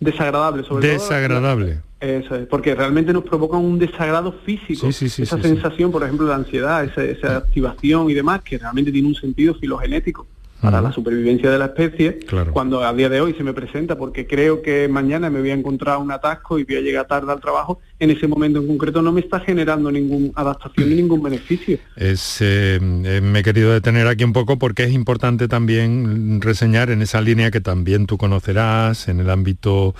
Desagradable, 0.00 0.62
sobre 0.64 0.88
Desagradable. 0.88 1.80
Eso 2.00 2.36
es, 2.36 2.46
porque 2.46 2.76
realmente 2.76 3.12
nos 3.12 3.24
provoca 3.24 3.56
un 3.56 3.78
desagrado 3.78 4.32
físico. 4.44 4.86
esa 4.86 5.42
sensación, 5.42 5.90
por 5.90 6.04
ejemplo, 6.04 6.26
de 6.28 6.34
ansiedad, 6.34 6.84
esa, 6.84 7.02
esa 7.02 7.36
activación 7.38 8.08
y 8.08 8.14
demás, 8.14 8.42
que 8.42 8.58
realmente 8.58 8.92
tiene 8.92 9.08
un 9.08 9.16
sentido 9.16 9.54
filogenético 9.54 10.26
para 10.60 10.80
la 10.80 10.92
supervivencia 10.92 11.50
de 11.50 11.58
la 11.58 11.66
especie, 11.66 12.18
cuando 12.52 12.82
a 12.82 12.92
día 12.92 13.08
de 13.08 13.20
hoy 13.20 13.34
se 13.34 13.44
me 13.44 13.52
presenta 13.52 13.96
porque 13.96 14.26
creo 14.26 14.60
que 14.60 14.88
mañana 14.88 15.30
me 15.30 15.40
voy 15.40 15.50
a 15.50 15.54
encontrar 15.54 15.98
un 15.98 16.10
atasco 16.10 16.58
y 16.58 16.64
voy 16.64 16.76
a 16.76 16.80
llegar 16.80 17.06
tarde 17.06 17.30
al 17.30 17.40
trabajo, 17.40 17.80
en 18.00 18.10
ese 18.10 18.26
momento 18.26 18.60
en 18.60 18.66
concreto 18.66 19.00
no 19.00 19.12
me 19.12 19.20
está 19.20 19.40
generando 19.40 19.90
ninguna 19.90 20.30
adaptación 20.34 20.88
ni 20.88 20.96
ningún 20.96 21.22
beneficio. 21.22 21.78
Es, 21.96 22.40
eh, 22.40 22.78
eh, 22.80 23.20
me 23.22 23.40
he 23.40 23.42
querido 23.42 23.72
detener 23.72 24.08
aquí 24.08 24.24
un 24.24 24.32
poco 24.32 24.58
porque 24.58 24.84
es 24.84 24.92
importante 24.92 25.46
también 25.46 26.40
reseñar 26.40 26.90
en 26.90 27.02
esa 27.02 27.20
línea 27.20 27.50
que 27.50 27.60
también 27.60 28.06
tú 28.06 28.18
conocerás, 28.18 29.08
en 29.08 29.20
el 29.20 29.30
ámbito 29.30 29.94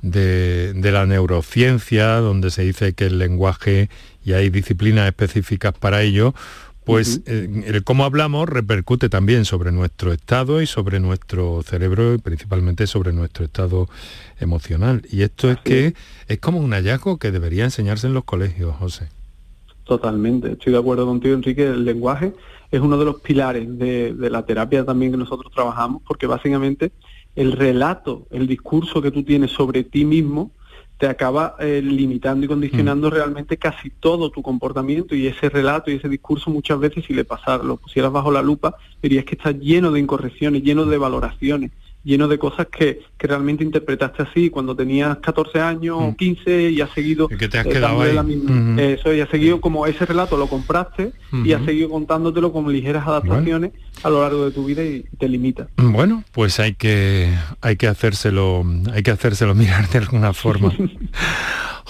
de, 0.00 0.72
de 0.74 0.92
la 0.92 1.06
neurociencia, 1.06 2.16
donde 2.16 2.50
se 2.50 2.62
dice 2.62 2.94
que 2.94 3.06
el 3.06 3.18
lenguaje 3.18 3.90
y 4.24 4.32
hay 4.34 4.50
disciplinas 4.50 5.06
específicas 5.06 5.72
para 5.72 6.02
ello, 6.02 6.34
pues 6.88 7.20
eh, 7.26 7.64
el 7.66 7.84
cómo 7.84 8.06
hablamos 8.06 8.48
repercute 8.48 9.10
también 9.10 9.44
sobre 9.44 9.72
nuestro 9.72 10.10
estado 10.10 10.62
y 10.62 10.66
sobre 10.66 11.00
nuestro 11.00 11.62
cerebro 11.62 12.14
y 12.14 12.18
principalmente 12.18 12.86
sobre 12.86 13.12
nuestro 13.12 13.44
estado 13.44 13.90
emocional. 14.40 15.02
Y 15.10 15.20
esto 15.20 15.50
es 15.50 15.58
que 15.58 15.92
es 16.28 16.38
como 16.38 16.60
un 16.60 16.70
hallazgo 16.70 17.18
que 17.18 17.30
debería 17.30 17.64
enseñarse 17.64 18.06
en 18.06 18.14
los 18.14 18.24
colegios, 18.24 18.74
José. 18.76 19.08
Totalmente, 19.84 20.52
estoy 20.52 20.72
de 20.72 20.78
acuerdo 20.78 21.04
contigo, 21.04 21.34
Enrique. 21.34 21.66
El 21.66 21.84
lenguaje 21.84 22.32
es 22.70 22.80
uno 22.80 22.96
de 22.96 23.04
los 23.04 23.20
pilares 23.20 23.78
de, 23.78 24.14
la 24.18 24.46
terapia 24.46 24.82
también 24.86 25.12
que 25.12 25.18
nosotros 25.18 25.52
trabajamos, 25.52 26.00
porque 26.08 26.26
básicamente 26.26 26.92
el 27.36 27.52
relato, 27.52 28.26
el 28.30 28.46
discurso 28.46 29.02
que 29.02 29.10
tú 29.10 29.24
tienes 29.24 29.50
sobre 29.50 29.84
ti 29.84 30.06
mismo, 30.06 30.52
te 30.98 31.06
acaba 31.06 31.54
eh, 31.60 31.80
limitando 31.82 32.44
y 32.44 32.48
condicionando 32.48 33.08
mm. 33.08 33.12
realmente 33.12 33.56
casi 33.56 33.90
todo 33.90 34.30
tu 34.30 34.42
comportamiento 34.42 35.14
y 35.14 35.28
ese 35.28 35.48
relato 35.48 35.90
y 35.90 35.94
ese 35.94 36.08
discurso 36.08 36.50
muchas 36.50 36.78
veces 36.80 37.04
si 37.06 37.14
le 37.14 37.24
pasara, 37.24 37.62
lo 37.62 37.76
pusieras 37.76 38.10
bajo 38.10 38.32
la 38.32 38.42
lupa, 38.42 38.76
verías 39.00 39.24
que 39.24 39.36
está 39.36 39.52
lleno 39.52 39.92
de 39.92 40.00
incorrecciones, 40.00 40.62
lleno 40.62 40.84
de 40.84 40.98
valoraciones, 40.98 41.70
lleno 42.04 42.28
de 42.28 42.38
cosas 42.38 42.68
que, 42.68 43.00
que 43.18 43.26
realmente 43.26 43.64
interpretaste 43.64 44.22
así 44.22 44.50
cuando 44.50 44.74
tenías 44.74 45.18
14 45.18 45.60
años 45.60 45.98
o 46.00 46.16
15 46.16 46.40
mm. 46.50 46.72
y 46.72 46.80
has 46.80 46.90
seguido... 46.90 47.28
que 47.28 47.48
te 47.48 47.58
has 47.58 47.66
eh, 47.66 47.70
quedado 47.70 48.00
ahí. 48.00 48.16
Eso, 48.78 49.12
y 49.12 49.20
has 49.20 49.28
seguido 49.28 49.60
como 49.60 49.86
ese 49.86 50.06
relato 50.06 50.36
lo 50.36 50.46
compraste 50.46 51.12
y 51.44 51.52
has 51.52 51.64
seguido 51.64 51.90
contándotelo 51.90 52.52
con 52.52 52.70
ligeras 52.72 53.06
adaptaciones 53.06 53.72
a 54.02 54.10
lo 54.10 54.22
largo 54.22 54.44
de 54.44 54.50
tu 54.52 54.64
vida 54.64 54.82
y 54.82 55.04
te 55.18 55.28
limita. 55.28 55.68
Bueno, 55.76 56.24
pues 56.32 56.60
hay 56.60 56.74
que, 56.74 57.34
hay 57.60 57.76
que 57.76 57.88
hacérselo, 57.88 58.64
hay 58.92 59.02
que 59.02 59.10
hacérselo 59.10 59.54
mirar 59.56 59.88
de 59.88 59.98
alguna 59.98 60.32
forma. 60.32 60.72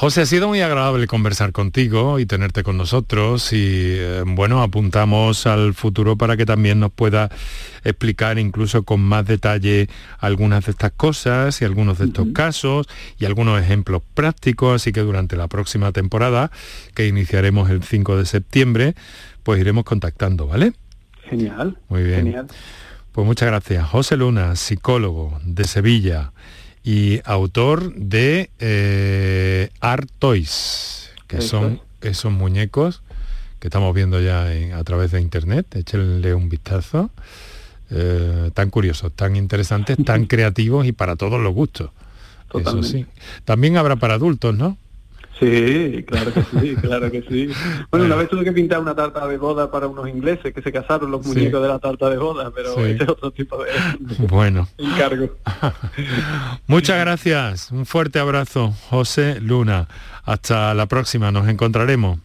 José, 0.00 0.20
ha 0.20 0.26
sido 0.26 0.46
muy 0.46 0.60
agradable 0.60 1.08
conversar 1.08 1.50
contigo 1.50 2.20
y 2.20 2.26
tenerte 2.26 2.62
con 2.62 2.76
nosotros 2.76 3.52
y 3.52 3.56
eh, 3.58 4.22
bueno, 4.24 4.62
apuntamos 4.62 5.44
al 5.48 5.74
futuro 5.74 6.16
para 6.16 6.36
que 6.36 6.46
también 6.46 6.78
nos 6.78 6.92
pueda 6.92 7.30
explicar 7.82 8.38
incluso 8.38 8.84
con 8.84 9.00
más 9.00 9.26
detalle 9.26 9.88
algunas 10.18 10.64
de 10.66 10.72
estas 10.72 10.92
cosas 10.92 11.60
y 11.60 11.64
algunos 11.64 11.98
de 11.98 12.06
estos 12.06 12.28
casos 12.32 12.88
y 13.18 13.24
algunos 13.24 13.60
ejemplos 13.60 14.02
prácticos, 14.14 14.76
así 14.76 14.92
que 14.92 15.00
durante 15.00 15.36
la 15.36 15.48
próxima 15.48 15.92
temporada, 15.92 16.50
que 16.94 17.06
iniciaremos 17.06 17.70
el 17.70 17.82
5 17.82 18.16
de 18.16 18.26
septiembre, 18.26 18.94
pues 19.42 19.60
iremos 19.60 19.84
contactando, 19.84 20.46
¿vale? 20.46 20.72
Genial. 21.28 21.78
Muy 21.88 22.02
bien. 22.02 22.24
Genial. 22.24 22.46
Pues 23.12 23.26
muchas 23.26 23.48
gracias. 23.48 23.86
José 23.88 24.16
Luna, 24.16 24.54
psicólogo 24.56 25.40
de 25.44 25.64
Sevilla 25.64 26.32
y 26.84 27.20
autor 27.24 27.92
de 27.94 28.50
eh, 28.58 29.70
Art 29.80 30.08
Toys, 30.18 31.10
que 31.26 31.40
son 31.40 31.82
esos 32.00 32.32
muñecos 32.32 33.02
que 33.58 33.68
estamos 33.68 33.94
viendo 33.94 34.20
ya 34.20 34.46
a 34.74 34.84
través 34.84 35.10
de 35.10 35.20
internet. 35.20 35.74
Échenle 35.74 36.34
un 36.34 36.48
vistazo. 36.48 37.10
Eh, 37.90 38.50
tan 38.52 38.70
curiosos, 38.70 39.12
tan 39.12 39.36
interesantes, 39.36 39.96
tan 40.04 40.24
creativos 40.26 40.86
y 40.86 40.92
para 40.92 41.16
todos 41.16 41.40
los 41.40 41.54
gustos. 41.54 41.90
Eso 42.54 42.82
sí. 42.82 43.06
También 43.44 43.76
habrá 43.76 43.96
para 43.96 44.14
adultos, 44.14 44.54
¿no? 44.54 44.76
Sí, 45.38 46.04
claro 46.06 46.32
que 46.32 46.42
sí, 46.42 46.74
claro 46.80 47.10
que 47.10 47.22
sí. 47.22 47.48
Bueno, 47.90 48.06
una 48.06 48.16
vez 48.16 48.28
tuve 48.28 48.44
que 48.44 48.52
pintar 48.52 48.80
una 48.80 48.94
tarta 48.94 49.26
de 49.26 49.38
boda 49.38 49.70
para 49.70 49.86
unos 49.86 50.08
ingleses 50.08 50.52
que 50.52 50.62
se 50.62 50.72
casaron 50.72 51.10
los 51.10 51.24
muñecos 51.24 51.62
de 51.62 51.68
la 51.68 51.78
tarta 51.78 52.10
de 52.10 52.16
boda, 52.16 52.50
pero 52.54 52.72
ese 52.84 53.04
es 53.04 53.08
otro 53.08 53.30
tipo 53.30 53.62
de 53.62 53.70
bueno. 54.28 54.68
encargo. 54.78 55.36
Muchas 56.66 56.98
gracias, 56.98 57.70
un 57.70 57.86
fuerte 57.86 58.18
abrazo, 58.18 58.74
José 58.90 59.40
Luna. 59.40 59.88
Hasta 60.24 60.74
la 60.74 60.86
próxima, 60.86 61.30
nos 61.30 61.48
encontraremos. 61.48 62.18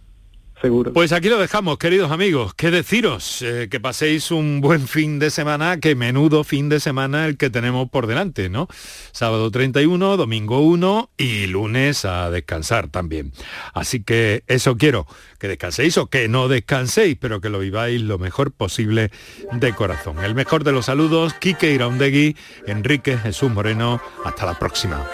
Pues 0.94 1.12
aquí 1.12 1.28
lo 1.28 1.40
dejamos, 1.40 1.78
queridos 1.78 2.10
amigos. 2.10 2.54
¿Qué 2.54 2.72
deciros? 2.72 3.42
Eh, 3.42 3.68
que 3.70 3.82
paséis 3.82 4.32
un 4.32 4.62
buen 4.62 4.88
fin 4.88 5.20
de 5.20 5.30
semana, 5.30 5.82
que 5.82 5.94
menudo 5.94 6.46
fin 6.46 6.70
de 6.70 6.80
semana 6.80 7.26
el 7.26 7.36
que 7.36 7.50
tenemos 7.50 7.90
por 7.90 8.08
delante, 8.08 8.48
¿no? 8.48 8.70
Sábado 9.12 9.52
31, 9.52 10.16
domingo 10.16 10.62
1 10.62 11.10
y 11.18 11.48
lunes 11.48 12.06
a 12.06 12.32
descansar 12.32 12.88
también. 12.88 13.34
Así 13.74 14.04
que 14.04 14.46
eso 14.48 14.78
quiero, 14.78 15.06
que 15.38 15.50
descanséis 15.50 15.98
o 15.98 16.08
que 16.08 16.30
no 16.30 16.48
descanséis, 16.48 17.18
pero 17.20 17.42
que 17.42 17.50
lo 17.50 17.60
viváis 17.60 18.02
lo 18.02 18.18
mejor 18.18 18.54
posible 18.54 19.12
de 19.52 19.74
corazón. 19.74 20.24
El 20.24 20.34
mejor 20.34 20.64
de 20.64 20.72
los 20.72 20.86
saludos, 20.86 21.34
Quique 21.34 21.74
Iraundegui, 21.74 22.38
Enrique 22.68 23.18
Jesús 23.18 23.52
Moreno. 23.52 24.00
Hasta 24.24 24.46
la 24.46 24.58
próxima. 24.58 25.06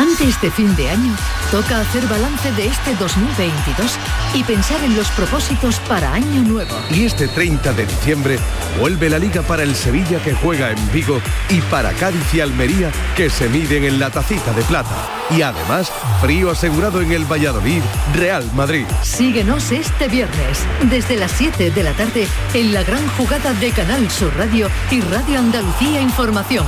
Antes 0.00 0.40
de 0.40 0.50
fin 0.50 0.74
de 0.76 0.88
año, 0.88 1.14
toca 1.50 1.78
hacer 1.78 2.02
balance 2.06 2.50
de 2.52 2.68
este 2.68 2.94
2022 2.94 3.98
y 4.32 4.42
pensar 4.44 4.82
en 4.82 4.96
los 4.96 5.10
propósitos 5.10 5.78
para 5.80 6.14
año 6.14 6.42
nuevo. 6.42 6.74
Y 6.90 7.04
este 7.04 7.28
30 7.28 7.74
de 7.74 7.84
diciembre 7.84 8.38
vuelve 8.80 9.10
la 9.10 9.18
liga 9.18 9.42
para 9.42 9.62
el 9.62 9.76
Sevilla 9.76 10.18
que 10.22 10.32
juega 10.32 10.70
en 10.70 10.90
Vigo 10.90 11.20
y 11.50 11.60
para 11.70 11.92
Cádiz 11.92 12.32
y 12.32 12.40
Almería 12.40 12.90
que 13.14 13.28
se 13.28 13.50
miden 13.50 13.84
en 13.84 14.00
la 14.00 14.08
tacita 14.08 14.54
de 14.54 14.62
plata. 14.62 15.06
Y 15.36 15.42
además, 15.42 15.92
frío 16.22 16.50
asegurado 16.50 17.02
en 17.02 17.12
el 17.12 17.30
Valladolid, 17.30 17.82
Real 18.14 18.50
Madrid. 18.54 18.86
Síguenos 19.02 19.70
este 19.70 20.08
viernes, 20.08 20.64
desde 20.88 21.18
las 21.18 21.32
7 21.32 21.72
de 21.72 21.82
la 21.82 21.92
tarde, 21.92 22.26
en 22.54 22.72
la 22.72 22.84
gran 22.84 23.06
jugada 23.18 23.52
de 23.52 23.70
Canal 23.72 24.10
Sur 24.10 24.34
Radio 24.38 24.70
y 24.90 25.02
Radio 25.02 25.40
Andalucía 25.40 26.00
Información, 26.00 26.64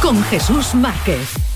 con 0.00 0.22
Jesús 0.22 0.76
Márquez. 0.76 1.55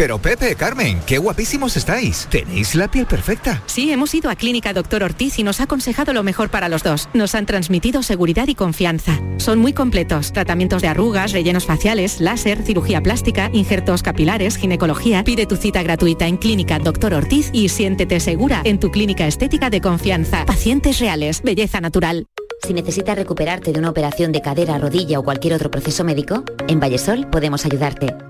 Pero 0.00 0.16
Pepe, 0.16 0.54
Carmen, 0.54 0.98
qué 1.06 1.18
guapísimos 1.18 1.76
estáis. 1.76 2.26
Tenéis 2.30 2.74
la 2.74 2.90
piel 2.90 3.04
perfecta. 3.04 3.62
Sí, 3.66 3.92
hemos 3.92 4.14
ido 4.14 4.30
a 4.30 4.34
Clínica 4.34 4.72
Doctor 4.72 5.02
Ortiz 5.02 5.38
y 5.38 5.42
nos 5.42 5.60
ha 5.60 5.64
aconsejado 5.64 6.14
lo 6.14 6.22
mejor 6.22 6.48
para 6.48 6.70
los 6.70 6.82
dos. 6.82 7.10
Nos 7.12 7.34
han 7.34 7.44
transmitido 7.44 8.02
seguridad 8.02 8.48
y 8.48 8.54
confianza. 8.54 9.20
Son 9.36 9.58
muy 9.58 9.74
completos. 9.74 10.32
Tratamientos 10.32 10.80
de 10.80 10.88
arrugas, 10.88 11.32
rellenos 11.32 11.66
faciales, 11.66 12.18
láser, 12.18 12.62
cirugía 12.62 13.02
plástica, 13.02 13.50
injertos 13.52 14.02
capilares, 14.02 14.56
ginecología. 14.56 15.22
Pide 15.22 15.44
tu 15.44 15.56
cita 15.56 15.82
gratuita 15.82 16.26
en 16.26 16.38
Clínica 16.38 16.78
Doctor 16.78 17.12
Ortiz 17.12 17.50
y 17.52 17.68
siéntete 17.68 18.20
segura 18.20 18.62
en 18.64 18.80
tu 18.80 18.90
clínica 18.90 19.26
estética 19.26 19.68
de 19.68 19.82
confianza. 19.82 20.46
Pacientes 20.46 20.98
reales, 20.98 21.42
belleza 21.42 21.78
natural. 21.82 22.24
Si 22.66 22.72
necesitas 22.72 23.16
recuperarte 23.16 23.70
de 23.70 23.78
una 23.78 23.90
operación 23.90 24.32
de 24.32 24.40
cadera, 24.40 24.78
rodilla 24.78 25.18
o 25.18 25.22
cualquier 25.22 25.52
otro 25.52 25.70
proceso 25.70 26.04
médico, 26.04 26.42
en 26.68 26.80
Vallesol 26.80 27.28
podemos 27.28 27.66
ayudarte. 27.66 28.29